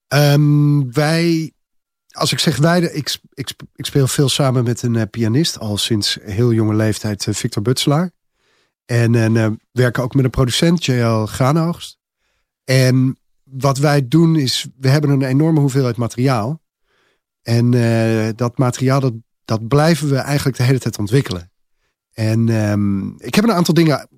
Ehm, 0.09 0.91
wij, 0.93 1.53
als 2.11 2.33
ik 2.33 2.39
zeg 2.39 2.57
wij, 2.57 2.81
ik, 2.81 3.19
ik, 3.35 3.53
ik 3.75 3.87
speel 3.87 4.07
veel 4.07 4.29
samen 4.29 4.65
met 4.65 4.83
een 4.83 4.97
eh, 4.97 5.03
pianist, 5.11 5.59
al 5.59 5.77
sinds 5.77 6.19
heel 6.23 6.53
jonge 6.53 6.75
leeftijd, 6.75 7.27
eh, 7.27 7.35
Victor 7.35 7.63
Butselaar. 7.63 8.11
En, 8.85 9.15
en 9.15 9.37
eh, 9.37 9.51
werken 9.73 10.03
ook 10.03 10.15
met 10.15 10.25
een 10.25 10.31
producent, 10.31 10.85
JL 10.85 11.27
Graanoogst. 11.27 11.99
En 12.65 13.19
wat 13.45 13.79
wij 13.79 14.09
doen 14.09 14.37
is, 14.37 14.67
we 14.77 14.89
hebben 14.89 15.11
een 15.11 15.23
enorme 15.23 15.61
hoeveelheid 15.61 15.97
materiaal. 15.97 16.63
En 17.43 17.75
eh, 17.75 18.29
dat 18.37 18.59
materiaal, 18.59 19.01
dat, 19.01 19.13
dat 19.45 19.69
blijven 19.69 20.09
we 20.09 20.17
eigenlijk 20.17 20.57
de 20.57 20.63
hele 20.63 20.79
tijd 20.79 20.99
ontwikkelen. 20.99 21.51
En 22.13 22.49
ehm, 22.49 23.09
ik 23.09 23.35
heb 23.35 23.45
een 23.45 23.53
aantal 23.53 23.75
dingen, 23.75 24.09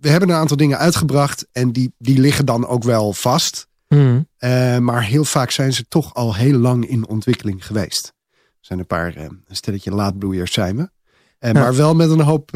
we 0.00 0.08
hebben 0.08 0.28
een 0.28 0.36
aantal 0.36 0.56
dingen 0.56 0.78
uitgebracht 0.78 1.46
en 1.52 1.72
die, 1.72 1.94
die 1.98 2.18
liggen 2.18 2.46
dan 2.46 2.66
ook 2.66 2.82
wel 2.82 3.12
vast. 3.12 3.66
Hmm. 3.88 4.28
Eh, 4.36 4.78
maar 4.78 5.04
heel 5.04 5.24
vaak 5.24 5.50
zijn 5.50 5.72
ze 5.72 5.88
toch 5.88 6.14
al 6.14 6.34
heel 6.34 6.58
lang 6.58 6.88
in 6.88 7.08
ontwikkeling 7.08 7.66
geweest. 7.66 8.12
Er 8.32 8.68
zijn 8.68 8.78
een 8.78 8.86
paar, 8.86 9.16
een 9.16 9.42
stelletje 9.46 9.90
laadbloeiers 9.90 10.52
zijn 10.52 10.76
we. 10.76 10.90
Ja. 11.38 11.52
Maar 11.52 11.74
wel 11.74 11.94
met 11.94 12.10
een, 12.10 12.20
hoop, 12.20 12.50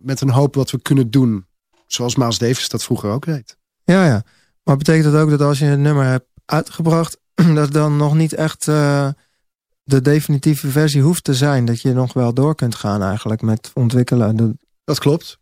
met 0.00 0.20
een 0.20 0.30
hoop 0.30 0.54
wat 0.54 0.70
we 0.70 0.80
kunnen 0.82 1.10
doen. 1.10 1.46
Zoals 1.86 2.16
Miles 2.16 2.38
Davis 2.38 2.68
dat 2.68 2.82
vroeger 2.84 3.10
ook 3.10 3.24
deed. 3.24 3.56
Ja, 3.84 4.04
ja. 4.06 4.22
Maar 4.62 4.76
betekent 4.76 5.12
dat 5.12 5.22
ook 5.22 5.30
dat 5.30 5.40
als 5.40 5.58
je 5.58 5.66
een 5.66 5.82
nummer 5.82 6.04
hebt 6.04 6.26
uitgebracht, 6.44 7.18
dat 7.54 7.72
dan 7.72 7.96
nog 7.96 8.14
niet 8.14 8.32
echt 8.32 8.68
eh, 8.68 9.08
de 9.82 10.00
definitieve 10.00 10.68
versie 10.70 11.02
hoeft 11.02 11.24
te 11.24 11.34
zijn? 11.34 11.64
Dat 11.64 11.80
je 11.80 11.92
nog 11.92 12.12
wel 12.12 12.34
door 12.34 12.54
kunt 12.54 12.74
gaan 12.74 13.02
eigenlijk 13.02 13.42
met 13.42 13.70
ontwikkelen. 13.74 14.36
Dat- 14.36 14.52
Dat 14.84 14.98
klopt. 14.98 15.38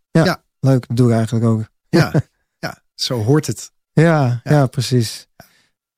Leuk, 0.60 0.88
dat 0.88 0.96
doe 0.96 1.08
ik 1.08 1.14
eigenlijk 1.14 1.44
ook. 1.46 1.64
Ja, 1.88 2.12
ja 2.58 2.82
zo 2.94 3.22
hoort 3.22 3.46
het. 3.46 3.70
Ja, 3.92 4.40
ja. 4.44 4.52
Ja. 4.52 4.66
precies. 4.66 5.26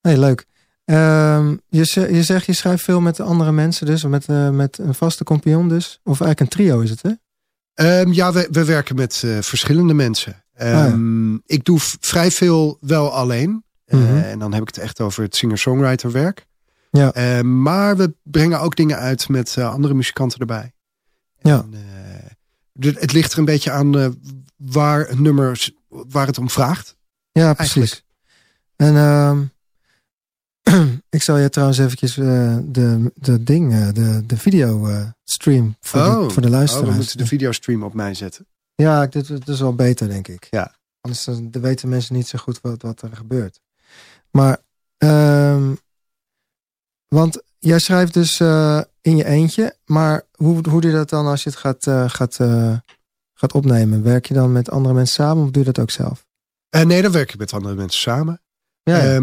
Nee, 0.02 0.18
leuk. 0.18 0.46
Ehm, 0.84 1.56
je, 1.68 2.06
je 2.12 2.22
zegt 2.22 2.46
je 2.46 2.52
schrijft 2.52 2.84
veel 2.84 3.00
met 3.00 3.20
andere 3.20 3.52
mensen 3.52 3.86
dus, 3.86 4.04
met, 4.04 4.26
eh, 4.28 4.50
met 4.50 4.78
een 4.78 4.94
vaste 4.94 5.24
compagnon 5.24 5.68
dus. 5.68 6.00
Of 6.04 6.20
eigenlijk 6.20 6.40
een 6.40 6.48
trio 6.58 6.80
is 6.80 6.90
het 6.90 7.02
hè? 7.02 7.11
Ehm, 7.74 8.12
ja, 8.12 8.32
we, 8.32 8.48
we 8.50 8.64
werken 8.64 8.96
met 8.96 9.22
eh, 9.24 9.38
verschillende 9.40 9.94
mensen. 9.94 10.44
Ehm, 10.54 11.34
Ik 11.34 11.64
doe 11.64 11.78
vrij 12.00 12.30
veel 12.30 12.78
wel 12.80 13.12
alleen. 13.12 13.64
Eh, 13.84 13.98
Mhm. 13.98 14.16
en 14.16 14.38
dan 14.38 14.52
heb 14.52 14.62
ik 14.62 14.68
het 14.68 14.78
echt 14.78 15.00
over 15.00 15.22
het 15.22 15.36
singer-songwriter 15.36 16.10
werk. 16.12 16.46
Ja. 16.90 17.12
Eh, 17.12 17.40
maar 17.40 17.96
we 17.96 18.14
brengen 18.22 18.60
ook 18.60 18.76
dingen 18.76 18.98
uit 18.98 19.28
met 19.28 19.56
eh, 19.56 19.70
andere 19.72 19.94
muzikanten 19.94 20.38
erbij. 20.40 20.72
Ja. 21.38 21.58
En, 21.62 21.74
eh, 21.74 22.30
de- 22.72 22.96
het 22.98 23.12
ligt 23.12 23.32
er 23.32 23.38
een 23.38 23.44
beetje 23.44 23.70
aan 23.70 24.14
waar 24.56 25.08
een 25.10 25.22
nummer, 25.22 25.56
s- 25.56 25.72
waar 25.88 26.26
het 26.26 26.38
om 26.38 26.50
vraagt. 26.50 26.96
Ja, 27.32 27.42
Eigenlijk. 27.54 27.72
precies. 27.72 28.04
En 28.76 28.96
ehm, 28.96 29.42
ik 31.10 31.22
zal 31.22 31.36
je 31.36 31.48
trouwens 31.48 31.78
eventjes 31.78 32.18
eh, 32.18 32.56
de, 32.62 33.12
de 33.14 33.42
ding, 33.42 33.72
eh, 33.72 33.88
de, 33.92 34.26
de 34.26 34.36
video 34.36 34.86
eh, 34.86 35.06
stream 35.24 35.76
voor, 35.80 36.00
Oh. 36.00 36.22
de, 36.26 36.30
voor 36.30 36.42
de 36.42 36.48
Oh, 36.48 36.54
luisteraars. 36.54 36.90
we 36.90 36.96
moeten 36.96 37.18
de 37.18 37.26
videostream 37.26 37.82
op 37.82 37.94
mij 37.94 38.14
zetten. 38.14 38.46
Ja, 38.74 39.06
dit, 39.06 39.26
dit 39.26 39.48
is 39.48 39.60
wel 39.60 39.74
beter, 39.74 40.08
denk 40.08 40.28
ik. 40.28 40.46
Ja. 40.50 40.74
Anders 41.00 41.28
weten 41.50 41.88
mensen 41.88 42.14
niet 42.14 42.28
zo 42.28 42.38
goed 42.38 42.60
wat, 42.60 42.82
wat 42.82 43.02
er 43.02 43.16
gebeurt. 43.16 43.60
Maar, 44.30 44.58
ehm, 44.96 45.74
want 47.08 47.42
jij 47.58 47.78
schrijft 47.78 48.14
dus 48.14 48.40
in 49.00 49.16
je 49.16 49.24
eentje, 49.24 49.76
maar 49.84 50.22
hoe, 50.34 50.68
hoe 50.68 50.80
doe 50.80 50.90
je 50.90 50.96
dat 50.96 51.08
dan 51.10 51.26
als 51.26 51.42
je 51.42 51.50
het 51.50 51.58
gaat, 51.58 52.12
gaat, 52.12 52.34
gaat 53.34 53.52
opnemen? 53.52 54.02
Werk 54.02 54.26
je 54.26 54.34
dan 54.34 54.52
met 54.52 54.70
andere 54.70 54.94
mensen 54.94 55.14
samen 55.24 55.44
of 55.44 55.50
doe 55.50 55.64
je 55.64 55.72
dat 55.72 55.82
ook 55.82 55.90
zelf? 55.90 56.26
Nee, 56.70 57.02
dan 57.02 57.12
werk 57.12 57.32
ik 57.32 57.38
met 57.38 57.52
andere 57.52 57.74
mensen 57.74 58.00
samen. 58.00 58.40
Ja, 58.82 58.96
ja. 59.04 59.20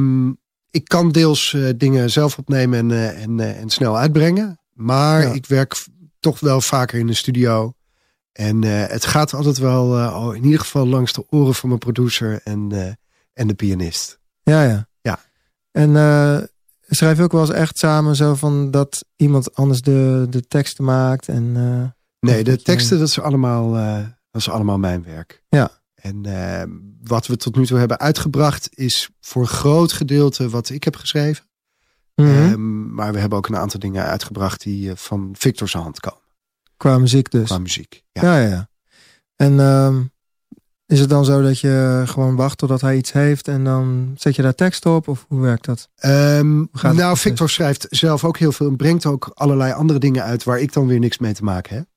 Ik 0.69 0.85
kan 0.87 1.11
deels 1.11 1.53
eh, 1.53 1.69
dingen 1.77 2.09
zelf 2.09 2.37
opnemen 2.37 2.79
en, 2.79 2.91
eh, 2.91 3.23
en, 3.23 3.39
eh, 3.39 3.59
en 3.59 3.69
snel 3.69 3.97
uitbrengen. 3.97 4.59
Maar 4.73 5.21
Ja. 5.21 5.31
ik 5.33 5.45
werk 5.45 5.85
toch 6.19 6.39
wel 6.39 6.61
vaker 6.61 6.99
in 6.99 7.07
de 7.07 7.13
studio. 7.13 7.73
En 8.31 8.61
het 8.63 9.05
gaat 9.05 9.33
altijd 9.33 9.57
wel 9.57 9.83
oh, 9.91 10.35
in 10.35 10.43
ieder 10.43 10.59
geval 10.59 10.87
langs 10.87 11.13
de 11.13 11.25
oren 11.29 11.55
van 11.55 11.69
mijn 11.69 11.79
producer 11.81 12.41
en, 12.43 12.97
en 13.33 13.47
de 13.47 13.53
pianist. 13.53 14.19
Ja, 14.43 14.63
ja. 14.63 14.87
Ja. 15.01 15.19
En 15.71 15.91
schrijf 16.87 17.17
je 17.17 17.23
ook 17.23 17.31
wel 17.31 17.41
eens 17.41 17.49
echt 17.49 17.77
samen 17.77 18.15
zo 18.15 18.35
van 18.35 18.71
dat 18.71 19.05
iemand 19.15 19.55
anders 19.55 19.81
de, 19.81 20.27
de 20.29 20.47
teksten 20.47 20.83
maakt 20.83 21.27
en... 21.27 21.51
Nee, 22.19 22.43
de 22.43 22.61
teksten, 22.61 22.99
dat 22.99 23.07
is 23.07 23.19
allemaal, 23.19 23.71
dat 24.31 24.41
is 24.41 24.49
allemaal 24.49 24.77
mijn 24.77 25.03
werk. 25.03 25.43
Ja. 25.49 25.71
En 26.01 26.25
eh, 26.25 26.63
wat 27.03 27.27
we 27.27 27.37
tot 27.37 27.55
nu 27.55 27.65
toe 27.65 27.77
hebben 27.77 27.99
uitgebracht 27.99 28.69
is 28.71 29.09
voor 29.21 29.41
een 29.41 29.47
groot 29.47 29.91
gedeelte 29.91 30.49
wat 30.49 30.69
ik 30.69 30.83
heb 30.83 30.95
geschreven. 30.95 31.45
mhm. 32.15 32.29
Ehm, 32.29 32.93
maar 32.93 33.13
we 33.13 33.19
hebben 33.19 33.37
ook 33.37 33.47
een 33.47 33.57
aantal 33.57 33.79
dingen 33.79 34.05
uitgebracht 34.05 34.61
die 34.61 34.89
eh, 34.89 34.95
van 34.95 35.35
Victor's 35.37 35.73
hand 35.73 35.99
komen. 35.99 36.21
Qua 36.77 36.97
muziek 36.97 37.31
dus. 37.31 37.45
Qua 37.45 37.57
muziek. 37.57 38.03
Ja. 38.11 38.21
Ja, 38.21 38.47
ja. 38.47 38.69
En 39.35 39.59
ehm, 39.59 40.01
is 40.85 40.99
het 40.99 41.09
dan 41.09 41.25
zo 41.25 41.41
dat 41.41 41.59
je 41.59 42.03
gewoon 42.05 42.35
wacht 42.35 42.57
totdat 42.57 42.81
hij 42.81 42.97
iets 42.97 43.11
heeft 43.11 43.47
en 43.47 43.63
dan 43.63 44.13
zet 44.17 44.35
je 44.35 44.41
daar 44.41 44.55
tekst 44.55 44.85
op? 44.85 45.07
Of 45.07 45.25
hoe 45.27 45.41
werkt 45.41 45.65
dat? 45.65 45.89
Ehm, 45.95 46.65
nou? 46.81 47.17
Victor 47.17 47.49
schrijft 47.49 47.87
zelf 47.89 48.23
ook 48.23 48.37
heel 48.37 48.51
veel 48.51 48.67
en 48.67 48.75
brengt 48.75 49.05
ook 49.05 49.31
allerlei 49.33 49.73
andere 49.73 49.99
dingen 49.99 50.23
uit 50.23 50.43
waar 50.43 50.59
ik 50.59 50.73
dan 50.73 50.87
weer 50.87 50.99
niks 50.99 51.17
mee 51.17 51.33
te 51.33 51.43
maken 51.43 51.75
heb. 51.75 51.87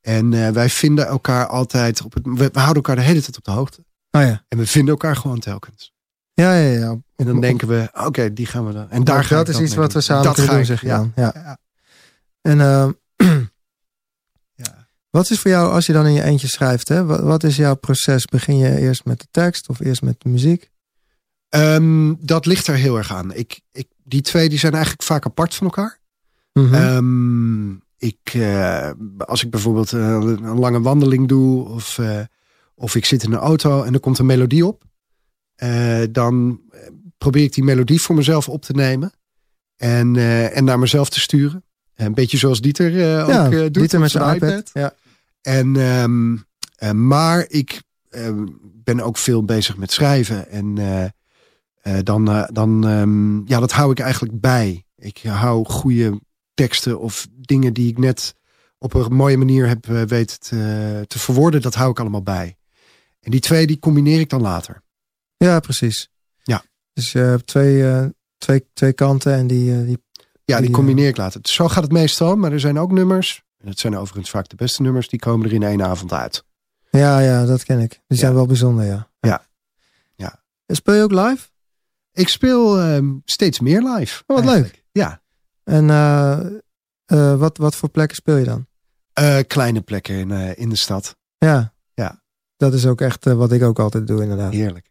En 0.00 0.32
eh, 0.32 0.50
wij 0.50 0.68
vinden 0.68 1.06
elkaar 1.06 1.46
altijd 1.46 2.04
op 2.04 2.14
het. 2.14 2.26
We, 2.26 2.34
we 2.34 2.58
houden 2.58 2.74
elkaar 2.74 2.96
de 2.96 3.02
hele 3.02 3.20
tijd 3.20 3.36
op 3.36 3.44
de 3.44 3.50
hoogte. 3.50 3.84
Oh 4.10 4.22
ja. 4.22 4.44
En 4.48 4.58
we 4.58 4.66
vinden 4.66 4.90
elkaar 4.90 5.16
gewoon 5.16 5.38
telkens. 5.38 5.92
Ja, 6.34 6.54
ja, 6.54 6.78
ja. 6.78 6.96
En 7.16 7.26
dan 7.26 7.40
denken 7.40 7.68
we, 7.68 7.88
oké, 7.92 8.32
die 8.32 8.46
gaan 8.46 8.66
we 8.66 8.72
dan. 8.72 8.90
En 8.90 9.04
daar 9.04 9.24
ga 9.24 9.36
dat 9.36 9.48
is 9.48 9.60
iets 9.60 9.74
wat 9.74 9.92
we 9.92 10.00
samen 10.00 10.24
dat 10.24 10.34
kunnen 10.34 10.54
doen, 10.54 10.64
zeg 10.64 10.80
je 10.80 10.86
ja. 10.86 11.10
Ja. 11.14 11.32
Ja. 11.34 11.58
En 12.40 12.60
ehm, 12.60 12.92
Ja. 14.54 14.88
wat 15.10 15.30
is 15.30 15.40
voor 15.40 15.50
jou 15.50 15.72
als 15.72 15.86
je 15.86 15.92
dan 15.92 16.06
in 16.06 16.12
je 16.12 16.22
eentje 16.22 16.46
schrijft? 16.46 16.88
Hè? 16.88 17.04
Wat, 17.04 17.20
wat 17.20 17.44
is 17.44 17.56
jouw 17.56 17.74
proces? 17.74 18.24
Begin 18.24 18.56
je 18.56 18.78
eerst 18.78 19.04
met 19.04 19.20
de 19.20 19.26
tekst 19.30 19.68
of 19.68 19.80
eerst 19.80 20.02
met 20.02 20.20
de 20.20 20.28
muziek? 20.28 20.70
Ehm, 21.48 22.14
dat 22.18 22.46
ligt 22.46 22.66
er 22.66 22.74
heel 22.74 22.96
erg 22.96 23.12
aan. 23.12 23.32
Ik, 23.32 23.60
ik, 23.72 23.88
die 24.04 24.20
twee 24.20 24.48
die 24.48 24.58
zijn 24.58 24.72
eigenlijk 24.72 25.02
vaak 25.02 25.26
apart 25.26 25.54
van 25.54 25.66
elkaar. 25.66 25.98
Ehm, 26.52 27.70
ik, 27.98 28.18
eh, 28.32 28.90
als 29.18 29.44
ik 29.44 29.50
bijvoorbeeld 29.50 29.92
eh, 29.92 30.00
een 30.00 30.58
lange 30.58 30.80
wandeling 30.80 31.28
doe 31.28 31.68
of, 31.68 31.98
eh, 31.98 32.20
of 32.74 32.94
ik 32.94 33.04
zit 33.04 33.22
in 33.22 33.32
een 33.32 33.38
auto 33.38 33.82
en 33.82 33.94
er 33.94 34.00
komt 34.00 34.18
een 34.18 34.26
melodie 34.26 34.66
op, 34.66 34.86
dan 36.10 36.60
probeer 37.18 37.42
ik 37.42 37.54
die 37.54 37.64
melodie 37.64 38.00
voor 38.00 38.14
mezelf 38.14 38.48
op 38.48 38.62
te 38.62 38.72
nemen 38.72 39.12
en, 39.76 40.16
en 40.52 40.64
naar 40.64 40.78
mezelf 40.78 41.10
te 41.10 41.20
sturen. 41.20 41.64
Een 41.94 42.14
beetje 42.14 42.36
zoals 42.36 42.60
Dieter 42.60 43.24
ook 43.24 43.50
doet 43.50 43.74
Dieter 43.74 44.00
met 44.00 44.10
zijn 44.10 44.34
iPad. 44.34 44.70
Ja. 44.72 44.94
En, 45.40 45.76
ehm, 45.76 46.36
eh, 46.76 46.90
maar 46.90 47.44
ik 47.48 47.82
ben 48.84 49.00
ook 49.00 49.16
veel 49.16 49.44
bezig 49.44 49.76
met 49.76 49.92
schrijven. 49.92 50.48
En 50.50 50.74
dan, 52.04 52.46
dan 52.52 52.86
ehm, 52.86 53.46
ja, 53.46 53.60
dat 53.60 53.72
hou 53.72 53.90
ik 53.90 53.98
eigenlijk 53.98 54.40
bij. 54.40 54.86
Ik 54.96 55.22
hou 55.22 55.64
goede 55.64 56.20
teksten 56.58 57.00
of 57.00 57.26
dingen 57.30 57.72
die 57.72 57.88
ik 57.88 57.98
net 57.98 58.34
op 58.78 58.94
een 58.94 59.14
mooie 59.14 59.36
manier 59.36 59.68
heb 59.68 59.88
eh, 59.88 60.02
weten 60.02 60.40
te, 60.40 61.04
te 61.06 61.18
verwoorden. 61.18 61.62
Dat 61.62 61.74
hou 61.74 61.90
ik 61.90 62.00
allemaal 62.00 62.22
bij. 62.22 62.56
En 63.20 63.30
die 63.30 63.40
twee, 63.40 63.66
die 63.66 63.78
combineer 63.78 64.20
ik 64.20 64.28
dan 64.28 64.40
later. 64.40 64.82
ja, 65.36 65.60
precies. 65.60 66.08
Ja. 66.42 66.64
Dus 66.92 67.12
je 67.12 67.18
hebt 67.18 67.46
twee, 67.46 67.90
eh, 67.90 68.04
twee, 68.38 68.66
twee 68.72 68.92
kanten 68.92 69.34
en 69.34 69.46
die, 69.46 69.72
eh, 69.72 69.86
die 69.86 69.98
Ja, 70.44 70.60
die 70.60 70.70
combineer 70.70 71.08
ik 71.08 71.16
later. 71.16 71.40
Zo 71.42 71.68
gaat 71.68 71.82
het 71.82 71.92
meestal. 71.92 72.36
Maar 72.36 72.52
er 72.52 72.60
zijn 72.60 72.78
ook 72.78 72.92
nummers. 72.92 73.42
En 73.58 73.66
dat 73.66 73.78
zijn 73.78 73.96
overigens 73.96 74.30
vaak 74.30 74.48
de 74.48 74.56
beste 74.56 74.82
nummers. 74.82 75.08
Die 75.08 75.18
komen 75.18 75.46
er 75.46 75.52
in 75.52 75.62
één 75.62 75.82
avond 75.82 76.12
uit. 76.12 76.44
Ja, 76.90 77.18
ja, 77.18 77.44
dat 77.44 77.64
ken 77.64 77.80
ik. 77.80 78.00
Die 78.06 78.18
zijn 78.18 78.34
wel 78.34 78.46
bijzonder, 78.46 78.84
ja. 78.84 79.10
Ja. 79.20 79.46
Ja. 80.16 80.42
En 80.66 80.76
speel 80.76 80.94
je 80.94 81.02
ook 81.02 81.12
live? 81.12 81.48
Ik 82.12 82.28
speel 82.28 82.78
ehm, 82.78 83.16
steeds 83.24 83.60
meer 83.60 83.82
live. 83.82 84.22
Oh, 84.26 84.36
wat 84.36 84.46
eigenlijk. 84.46 84.84
Ja. 84.92 85.20
En 85.68 85.90
eh, 85.90 86.38
eh, 87.04 87.38
wat, 87.38 87.56
wat 87.56 87.76
voor 87.76 87.88
plekken 87.88 88.16
speel 88.16 88.36
je 88.36 88.44
dan? 88.44 88.66
Eh, 89.12 89.38
kleine 89.46 89.80
plekken 89.80 90.14
in, 90.14 90.30
in 90.56 90.68
de 90.68 90.76
stad. 90.76 91.16
Ja. 91.38 91.72
Ja. 91.94 92.22
Dat 92.56 92.74
is 92.74 92.86
ook 92.86 93.00
echt 93.00 93.24
wat 93.24 93.52
ik 93.52 93.62
ook 93.62 93.78
altijd 93.78 94.06
doe, 94.06 94.22
inderdaad. 94.22 94.52
Heerlijk. 94.52 94.90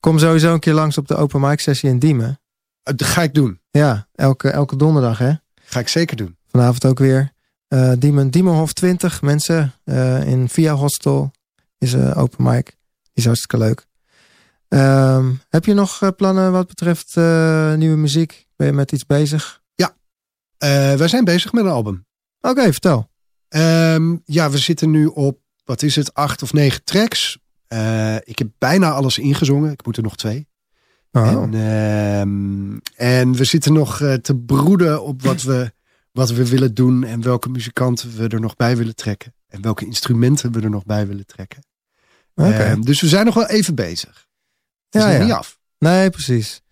Kom 0.00 0.18
sowieso 0.18 0.52
een 0.52 0.60
keer 0.60 0.74
langs 0.74 0.98
op 0.98 1.08
de 1.08 1.16
open 1.16 1.40
mic 1.40 1.60
sessie 1.60 1.88
in 1.88 1.98
Diemen. 1.98 2.40
Dat 2.82 3.02
ga 3.02 3.22
ik 3.22 3.34
doen. 3.34 3.60
Ja, 3.70 4.08
elke, 4.14 4.50
elke 4.50 4.76
donderdag, 4.76 5.18
hè? 5.18 5.32
Ga 5.64 5.80
ik 5.80 5.88
zeker 5.88 6.16
doen. 6.16 6.36
Vanavond 6.46 6.84
ook 6.84 6.98
weer. 6.98 7.32
Diemen, 7.98 8.30
Diemenhof 8.30 8.72
20 8.72 9.22
mensen 9.22 9.74
in 10.24 10.48
Via 10.48 10.74
Hostel 10.74 11.30
is 11.78 11.96
open 11.96 12.44
mic. 12.44 12.64
Die 12.64 12.74
is 13.12 13.24
hartstikke 13.24 13.58
leuk. 13.58 13.86
Ehm, 14.68 15.32
heb 15.48 15.64
je 15.64 15.74
nog 15.74 16.14
plannen 16.16 16.52
wat 16.52 16.66
betreft 16.66 17.16
nieuwe 17.76 17.96
muziek? 17.96 18.46
Ben 18.56 18.66
je 18.66 18.72
met 18.72 18.92
iets 18.92 19.06
bezig? 19.06 19.62
Eh, 20.58 20.94
wij 20.94 21.08
zijn 21.08 21.24
bezig 21.24 21.52
met 21.52 21.64
een 21.64 21.70
album. 21.70 22.06
Oké, 22.40 22.62
vertel. 22.72 23.10
Ehm, 23.48 24.16
ja, 24.24 24.50
we 24.50 24.58
zitten 24.58 24.90
nu 24.90 25.06
op, 25.06 25.38
wat 25.64 25.82
is 25.82 25.96
het, 25.96 26.14
acht 26.14 26.42
of 26.42 26.52
negen 26.52 26.84
tracks. 26.84 27.38
Eh, 27.66 28.16
ik 28.16 28.38
heb 28.38 28.48
bijna 28.58 28.90
alles 28.90 29.18
ingezongen. 29.18 29.72
Ik 29.72 29.84
moet 29.86 29.96
er 29.96 30.02
nog 30.02 30.16
twee. 30.16 30.48
Oh. 31.12 31.26
En, 31.26 31.54
ehm, 31.54 32.78
en 32.96 33.32
we 33.34 33.44
zitten 33.44 33.72
nog 33.72 34.00
eh, 34.00 34.14
te 34.14 34.36
broeden 34.36 35.02
op 35.02 35.22
wat 35.22 35.42
we, 35.42 35.72
wat 36.12 36.30
we 36.30 36.48
willen 36.48 36.74
doen. 36.74 37.04
En 37.04 37.22
welke 37.22 37.48
muzikanten 37.48 38.16
we 38.16 38.28
er 38.28 38.40
nog 38.40 38.56
bij 38.56 38.76
willen 38.76 38.94
trekken. 38.96 39.34
En 39.48 39.62
welke 39.62 39.86
instrumenten 39.86 40.52
we 40.52 40.60
er 40.60 40.70
nog 40.70 40.84
bij 40.84 41.06
willen 41.06 41.26
trekken. 41.26 41.62
Ehm, 42.34 42.80
dus 42.80 43.00
we 43.00 43.08
zijn 43.08 43.24
nog 43.24 43.34
wel 43.34 43.46
even 43.46 43.74
bezig. 43.74 44.26
Het 44.90 45.02
is 45.02 45.02
Ja, 45.02 45.08
nog 45.08 45.16
ja. 45.18 45.24
niet 45.24 45.32
af. 45.32 45.58
Nee, 45.78 46.10
precies. 46.10 46.62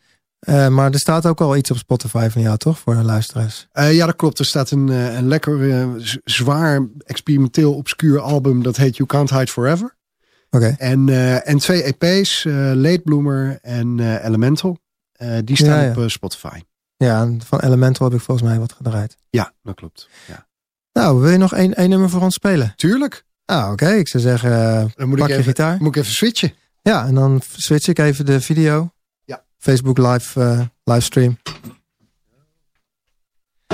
Eh, 0.42 0.68
maar 0.68 0.90
er 0.92 0.98
staat 0.98 1.26
ook 1.26 1.40
al 1.40 1.56
iets 1.56 1.70
op 1.70 1.76
Spotify 1.76 2.28
van 2.30 2.42
jou, 2.42 2.56
toch? 2.56 2.78
Voor 2.78 2.94
de 2.94 3.02
luisteraars. 3.02 3.68
Eh, 3.72 3.94
ja, 3.94 4.06
dat 4.06 4.16
klopt. 4.16 4.38
Er 4.38 4.44
staat 4.44 4.70
een, 4.70 4.88
eh, 4.88 5.14
een 5.14 5.28
lekker 5.28 5.90
zwaar 6.24 6.86
experimenteel 7.04 7.74
obscuur 7.74 8.20
album. 8.20 8.62
Dat 8.62 8.76
heet 8.76 8.96
You 8.96 9.08
Can't 9.08 9.30
Hide 9.30 9.46
Forever. 9.46 9.96
Oké. 10.50 10.74
En, 10.78 11.08
en 11.44 11.58
twee 11.58 11.82
EP's, 11.82 12.44
Late 12.74 13.00
Bloomer 13.04 13.58
en 13.62 14.18
Elemental. 14.24 14.78
Die 15.44 15.56
staan 15.56 15.68
Ja, 15.84 15.92
ja. 15.94 16.02
op 16.02 16.10
Spotify. 16.10 16.60
Ja, 16.96 17.30
van 17.44 17.60
Elemental 17.60 18.06
heb 18.08 18.18
ik 18.18 18.24
volgens 18.24 18.48
mij 18.48 18.58
wat 18.58 18.72
gedraaid. 18.72 19.16
Ja, 19.30 19.52
dat 19.62 19.74
klopt. 19.74 20.08
Ja. 20.28 20.46
Nou, 20.92 21.20
wil 21.20 21.30
je 21.30 21.36
nog 21.38 21.54
één, 21.54 21.74
één 21.74 21.88
nummer 21.88 22.10
voor 22.10 22.20
ons 22.22 22.34
spelen? 22.34 22.72
Tuurlijk. 22.76 23.24
Ah, 23.44 23.70
oké. 23.72 23.88
Ik 23.88 24.08
zou 24.08 24.22
zeggen, 24.22 24.50
Dan 24.94 25.08
moet 25.08 25.18
pak 25.18 25.26
ik 25.28 25.32
je 25.34 25.40
even, 25.40 25.44
gitaar. 25.52 25.76
moet 25.78 25.96
ik 25.96 26.02
even 26.02 26.14
switchen. 26.14 26.52
Ja, 26.82 27.06
en 27.06 27.14
dan 27.14 27.40
switch 27.56 27.88
ik 27.88 27.98
even 27.98 28.26
de 28.26 28.40
video. 28.40 28.90
Facebook 29.62 29.98
live, 29.98 30.40
eh, 30.40 30.66
livestream. 30.84 31.38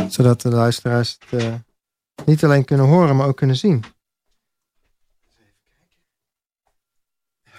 Zodat 0.08 0.40
de 0.40 0.48
luisteraars 0.48 1.18
het 1.28 1.42
eh, 1.42 1.54
niet 2.24 2.44
alleen 2.44 2.64
kunnen 2.64 2.86
horen, 2.86 3.16
maar 3.16 3.26
ook 3.26 3.36
kunnen 3.36 3.56
zien. 3.56 3.84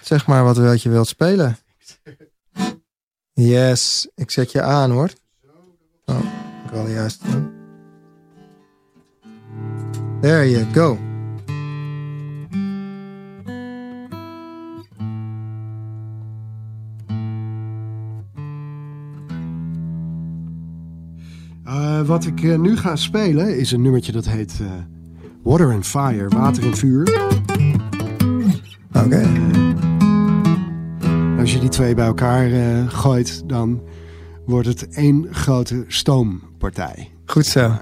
Zeg 0.00 0.26
maar 0.26 0.44
wat, 0.44 0.82
je 0.82 0.88
wilt 0.88 1.08
spelen. 1.08 1.56
Yes, 3.32 4.08
ik 4.14 4.30
zet 4.30 4.52
je 4.52 4.62
aan 4.62 4.90
hoor. 4.90 5.10
Oh, 6.04 6.18
ik 6.64 6.70
wil 6.70 6.84
de 6.84 6.92
juiste 6.92 7.30
doen. 7.30 7.52
There 10.20 10.50
you 10.50 10.72
go. 10.72 11.09
Eh, 22.00 22.06
wat 22.06 22.26
ik 22.26 22.42
eh, 22.42 22.58
nu 22.58 22.76
ga 22.76 22.96
spelen 22.96 23.58
is 23.58 23.72
een 23.72 23.82
nummertje 23.82 24.12
dat 24.12 24.28
heet 24.28 24.58
eh, 24.60 24.66
Water 25.42 25.72
and 25.72 25.86
Fire, 25.86 26.28
Water 26.28 26.64
en 26.64 26.76
Vuur. 26.76 27.28
Oké. 28.92 29.28
Als 31.38 31.52
je 31.52 31.58
die 31.58 31.68
twee 31.68 31.94
bij 31.94 32.06
elkaar 32.06 32.50
gooit, 32.88 33.48
dan 33.48 33.82
wordt 34.46 34.66
het 34.66 34.88
één 34.88 35.26
grote 35.30 35.84
stoompartij. 35.86 37.10
Goed 37.24 37.46
zo. 37.46 37.60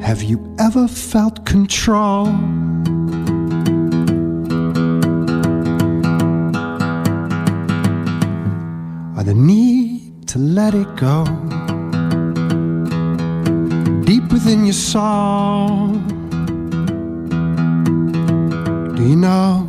Have 0.00 0.26
you 0.26 0.38
ever 0.56 0.88
felt 0.88 1.50
control? 1.50 2.26
Let 10.42 10.74
it 10.74 10.96
go? 10.96 11.24
Deep 14.04 14.24
within 14.32 14.64
your 14.64 14.72
soul, 14.72 15.92
do 18.96 19.02
you 19.08 19.16
know? 19.16 19.68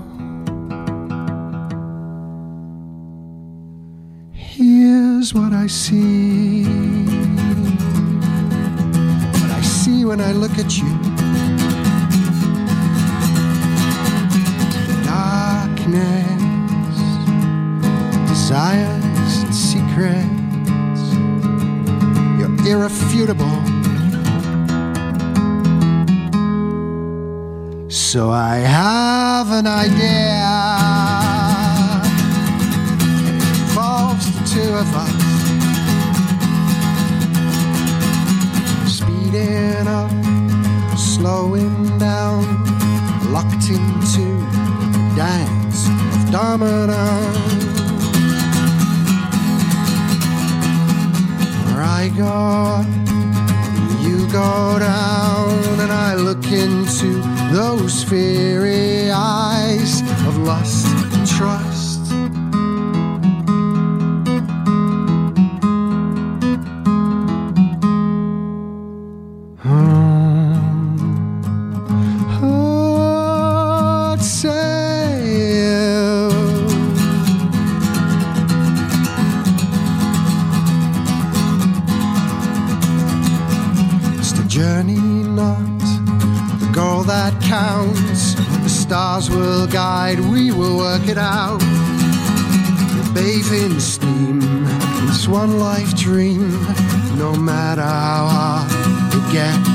Here's 4.31 5.33
what 5.33 5.53
I 5.53 5.67
see 5.67 6.63
what 9.43 9.51
I 9.51 9.61
see 9.61 10.05
when 10.05 10.21
I 10.21 10.31
look 10.31 10.57
at 10.57 10.77
you. 10.79 10.89
Darkness, 15.05 16.97
desires, 18.27 19.43
and 19.43 19.53
secrets. 19.55 20.32
Irrefutable. 22.65 23.57
So 27.89 28.29
I 28.31 28.57
have 28.57 29.51
an 29.51 29.67
idea. 29.67 30.49
It 33.27 33.43
involves 33.59 34.25
the 34.31 34.43
two 34.53 34.73
of 34.73 34.95
us. 34.95 35.33
speeding 38.87 39.87
up, 39.87 40.11
slowing 40.97 41.97
down, 41.97 42.43
locked 43.31 43.69
into 43.69 44.21
a 44.21 45.15
dance 45.15 45.87
of 45.87 46.31
dominoes. 46.31 47.72
Where 52.03 52.11
I 52.11 52.17
go, 52.17 52.81
you 54.01 54.27
go 54.27 54.77
down, 54.77 55.79
and 55.79 55.89
I 55.89 56.15
look 56.15 56.45
into 56.47 57.21
those 57.53 58.03
fiery 58.03 59.09
eyes 59.09 60.01
of 60.27 60.37
lust 60.39 60.85
and 61.13 61.25
trust. 61.25 61.72
Work 91.03 91.11
it 91.11 91.17
out. 91.17 91.59
Bathe 93.13 93.51
in 93.53 93.79
steam, 93.79 94.39
this 95.07 95.27
one 95.27 95.59
life 95.59 95.95
dream, 95.95 96.51
no 97.17 97.33
matter 97.35 97.81
how 97.81 98.27
hard 98.27 98.71
it 99.13 99.31
gets. 99.31 99.69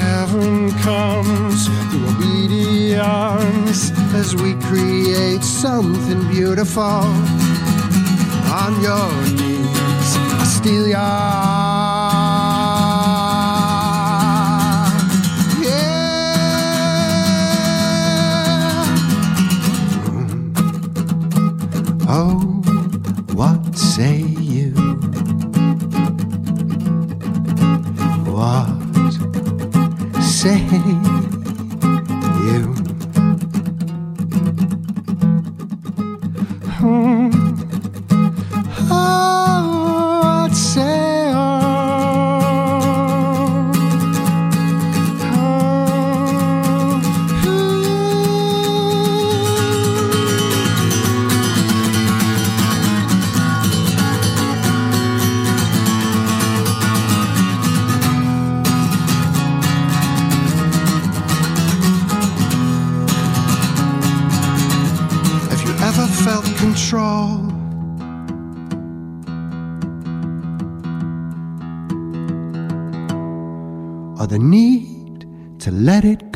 Heaven 0.00 0.70
comes 0.80 1.68
through 1.90 2.08
obedience 2.16 3.90
as 4.14 4.36
we 4.36 4.54
create 4.68 5.42
something 5.42 6.28
beautiful. 6.28 7.04
On 8.52 8.80
your 8.82 9.10
knees, 9.32 10.16
I 10.40 10.44
steal 10.44 10.86
your 10.86 11.45
Oh, 22.08 22.45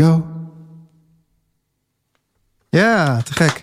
go? 0.04 0.26
Ja, 2.68 3.22
te 3.22 3.32
gek. 3.32 3.62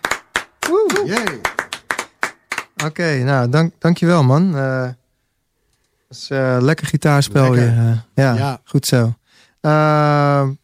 Oké, 2.86 3.24
nou, 3.24 3.50
dank, 3.50 3.74
dankjewel 3.80 4.24
man. 4.24 4.56
Eh 4.58 4.90
dat 6.08 6.18
is 6.18 6.30
eh, 6.30 6.58
lekker 6.60 6.88
gitaarspel 6.88 7.52
Lekker. 7.54 7.76
weer. 7.76 7.86
eh. 7.88 7.98
ja, 8.14 8.34
Ja. 8.34 8.62
goed 8.64 8.86
zo. 8.86 9.14
Nou 9.62 10.58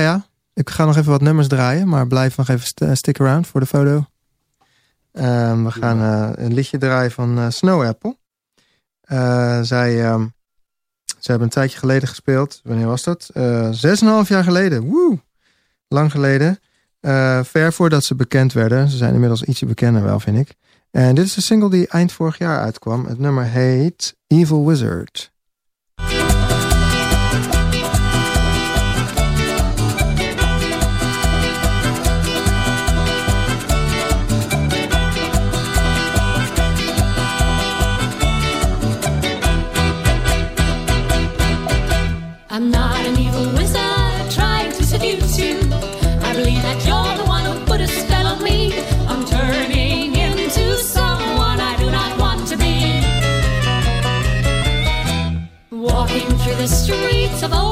ja, 0.00 0.26
ik 0.54 0.70
ga 0.70 0.84
nog 0.84 0.96
even 0.96 1.10
wat 1.10 1.20
nummers 1.20 1.48
draaien, 1.48 1.88
maar 1.88 2.06
blijf 2.06 2.36
nog 2.36 2.48
even 2.48 2.66
st- 2.66 2.84
stick 2.92 3.20
around 3.20 3.46
voor 3.46 3.60
de 3.60 3.66
foto. 3.66 4.04
Ehm, 5.12 5.64
we 5.64 5.70
gaan 5.70 6.00
een 6.38 6.54
liedje 6.54 6.78
draaien 6.78 7.10
van 7.10 7.52
Snow 7.52 7.84
Apple. 7.86 8.16
Zij, 9.64 10.04
ehm, 10.04 10.26
ze 11.18 11.30
hebben 11.30 11.48
een 11.48 11.54
tijdje 11.54 11.78
geleden 11.78 12.08
gespeeld. 12.08 12.60
Wanneer 12.64 12.86
was 12.86 13.02
dat? 13.02 13.30
Eh, 13.34 13.68
Zes 13.70 14.00
en 14.00 14.06
half 14.06 14.28
jaar 14.28 14.44
geleden. 14.44 14.82
Woe! 14.82 15.18
Lang 15.88 16.10
geleden. 16.10 16.58
Eh, 17.00 17.40
ver 17.44 17.72
voordat 17.72 18.04
ze 18.04 18.14
bekend 18.14 18.52
werden. 18.52 18.88
Ze 18.88 18.96
zijn 18.96 19.14
inmiddels 19.14 19.42
ietsje 19.42 19.66
bekender 19.66 20.02
wel, 20.02 20.20
vind 20.20 20.38
ik. 20.38 20.54
En 20.90 21.14
dit 21.14 21.24
is 21.24 21.34
de 21.34 21.40
single 21.40 21.70
die 21.70 21.88
eind 21.88 22.12
vorig 22.12 22.38
jaar 22.38 22.60
uitkwam. 22.60 23.06
Het 23.06 23.18
nummer 23.18 23.44
heet 23.44 24.16
Evil 24.26 24.66
Wizard. 24.66 25.32
The 56.66 56.74
streets 56.74 57.44
of 57.44 57.52
old 57.52 57.65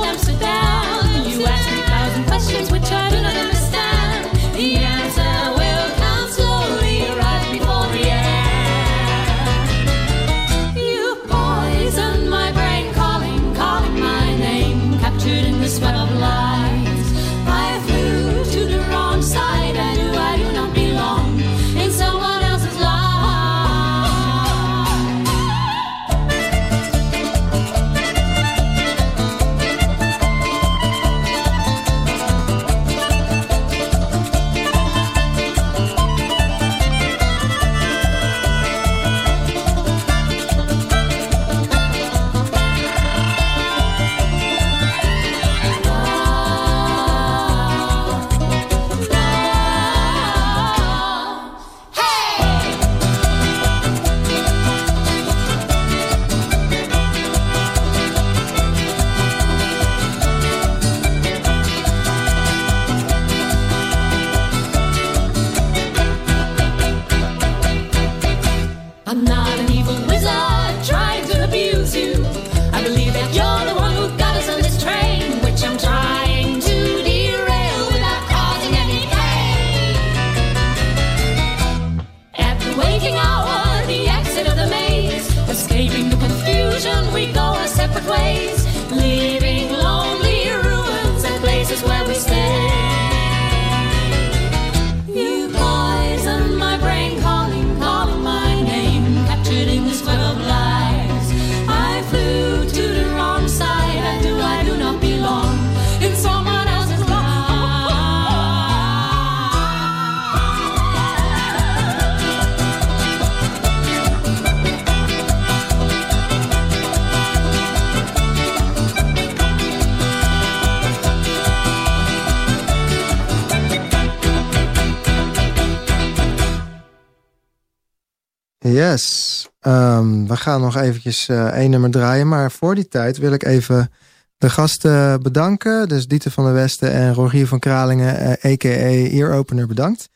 Yes. 128.73 129.49
Ehm, 129.61 130.27
we 130.27 130.37
gaan 130.37 130.61
nog 130.61 130.77
eventjes 130.77 131.29
eh 131.29 131.47
één 131.47 131.71
nummer 131.71 131.91
draaien. 131.91 132.29
Maar 132.29 132.51
voor 132.51 132.75
die 132.75 132.89
tijd 132.89 133.19
wil 133.19 133.33
ik 133.33 133.45
even 133.45 133.91
de 134.39 134.51
gasten 134.51 135.23
bedanken. 135.23 135.89
Dus 135.89 136.07
Dieter 136.07 136.31
van 136.31 136.45
der 136.45 136.53
Westen 136.53 136.93
en 136.93 137.15
Rogier 137.15 137.47
van 137.47 137.59
Kralingen, 137.59 138.17
eh, 138.17 138.53
a.k.a. 138.53 138.69
Earopener, 138.69 139.67
bedankt. 139.67 140.09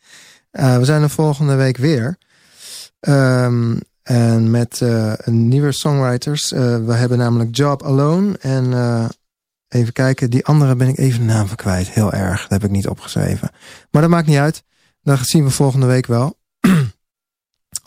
Eh, 0.50 0.76
we 0.76 0.84
zijn 0.84 1.02
er 1.02 1.10
volgende 1.10 1.54
week 1.54 1.76
weer. 1.76 2.18
Ehm, 3.00 3.76
en 4.02 4.50
met 4.50 4.82
nieuwe 5.24 5.72
songwriters. 5.72 6.50
We 6.50 6.92
hebben 6.92 7.18
namelijk 7.18 7.56
Job 7.56 7.82
Alone. 7.82 8.38
En 8.38 8.72
even 9.68 9.92
kijken, 9.92 10.30
die 10.30 10.46
andere 10.46 10.76
ben 10.76 10.88
ik 10.88 10.98
even 10.98 11.20
de 11.20 11.26
naam 11.26 11.54
kwijt. 11.54 11.88
Heel 11.88 12.12
erg, 12.12 12.40
dat 12.40 12.50
heb 12.50 12.64
ik 12.64 12.70
niet 12.70 12.88
opgeschreven. 12.88 13.50
Maar 13.90 14.02
dat 14.02 14.10
maakt 14.10 14.26
niet 14.26 14.38
uit. 14.38 14.62
Dat 15.02 15.18
zien 15.22 15.44
we 15.44 15.50
volgende 15.50 15.86
week 15.86 16.06
wel. 16.06 16.38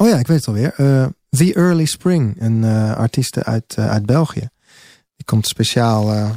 oh 0.02 0.08
ja, 0.08 0.18
ik 0.18 0.28
weet 0.28 0.38
het 0.38 0.47
alweer. 0.47 0.74
Eh 0.78 1.06
The 1.30 1.54
Early 1.54 1.86
Spring, 1.86 2.41
een 2.41 2.64
eh 2.64 2.95
artiest 2.95 3.43
uit, 3.43 3.76
eh, 3.78 3.89
uit 3.89 4.06
België. 4.06 4.49
Die 5.16 5.26
komt 5.26 5.47
speciaal 5.47 6.32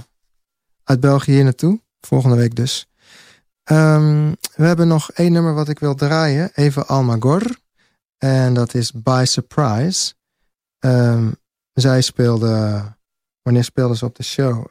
uit 0.84 1.00
België 1.00 1.32
hier 1.32 1.44
naartoe. 1.44 1.80
Volgende 2.00 2.36
week 2.36 2.54
dus. 2.54 2.86
Ehm, 3.64 4.32
we 4.54 4.66
hebben 4.66 4.88
nog 4.88 5.10
één 5.10 5.32
nummer 5.32 5.54
wat 5.54 5.68
ik 5.68 5.78
wil 5.78 5.94
draaien. 5.94 6.50
Even 6.54 6.86
Almagor. 6.86 7.56
En 8.18 8.54
dat 8.54 8.74
is 8.74 8.92
By 8.92 9.22
Surprise. 9.26 10.14
Ehm, 10.78 11.30
zij 11.72 12.00
speelde... 12.00 12.82
Wanneer 13.42 13.64
speelde 13.64 13.96
ze 13.96 14.04
op 14.04 14.16
de 14.16 14.22
show? 14.22 14.64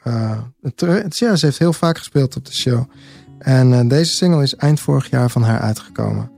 Het- 0.62 1.18
ja, 1.18 1.36
ze 1.36 1.46
heeft 1.46 1.58
heel 1.58 1.74
vaak 1.74 1.98
gespeeld 1.98 2.36
op 2.36 2.46
de 2.46 2.54
show. 2.54 2.90
En 3.38 3.88
deze 3.88 4.12
single 4.12 4.44
is 4.44 4.56
eind 4.56 4.80
vorig 4.80 5.10
jaar 5.10 5.30
van 5.30 5.44
haar 5.44 5.60
uitgekomen. 5.60 6.33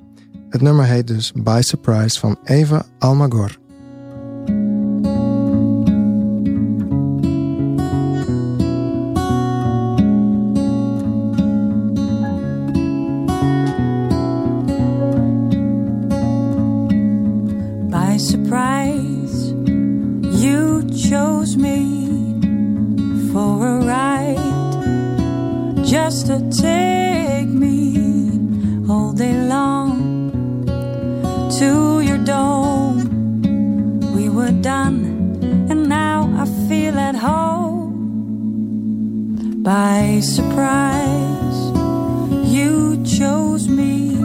Het 0.56 0.64
nummer 0.64 0.86
heet 0.86 1.08
dus 1.08 1.32
By 1.32 1.60
Surprise 1.62 2.20
van 2.20 2.38
Eva 2.44 2.86
Almagor. 3.00 3.58
by 17.90 18.18
surprise. 18.18 19.54
You 20.42 20.86
chose 21.10 21.58
me 21.58 21.80
for 23.32 23.68
a 23.68 23.80
ride 23.86 24.40
just 25.86 26.28
to 26.28 26.40
take 26.50 27.48
me 27.48 27.85
done, 34.66 35.38
and 35.70 35.88
now 35.88 36.28
I 36.42 36.46
feel 36.68 36.98
at 36.98 37.14
home 37.14 37.92
by 39.62 40.20
surprise. 40.22 41.60
You 42.52 43.04
chose 43.06 43.68
me 43.70 44.16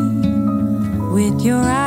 with 1.12 1.42
your 1.42 1.60
eyes. 1.60 1.79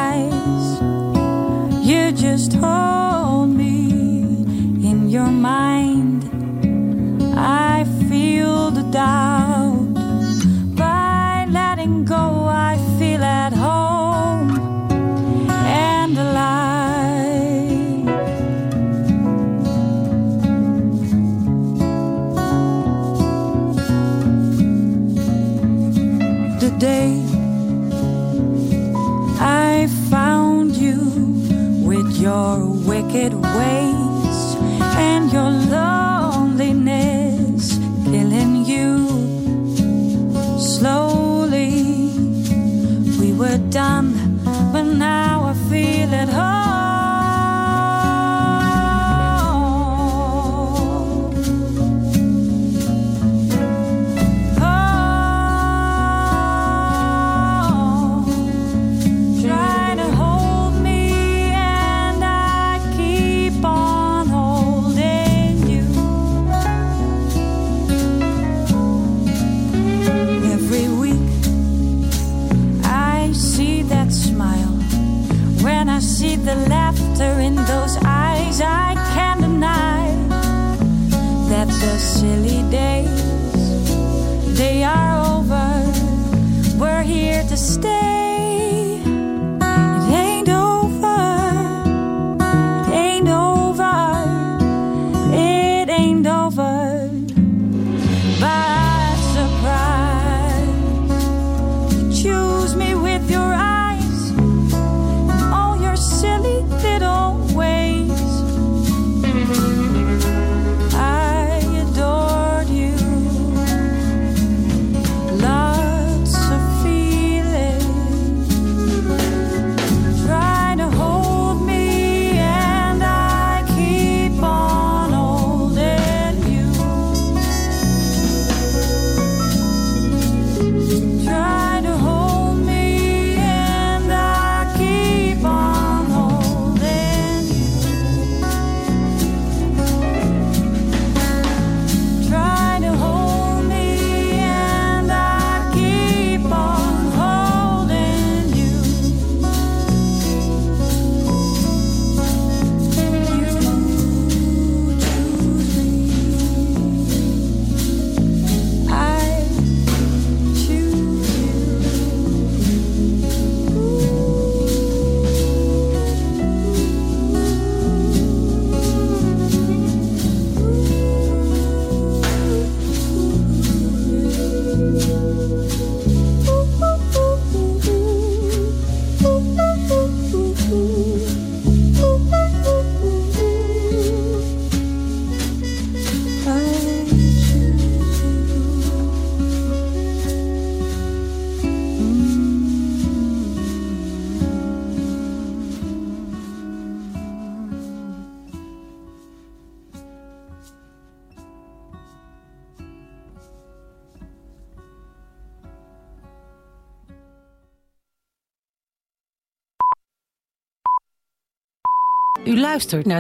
Luistert 212.84 213.06
naar 213.06 213.12